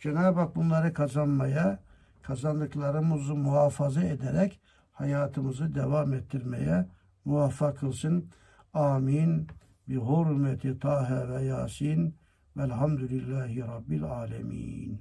[0.00, 1.78] Cenab-ı Hak bunları kazanmaya,
[2.22, 4.60] kazandıklarımızı muhafaza ederek
[4.92, 6.86] hayatımızı devam ettirmeye
[7.24, 8.30] muvaffak kılsın.
[8.74, 9.48] Amin.
[9.88, 12.14] Bi hurmeti Tahe ve Yasin.
[12.56, 15.00] Velhamdülillahi Rabbil Alemin.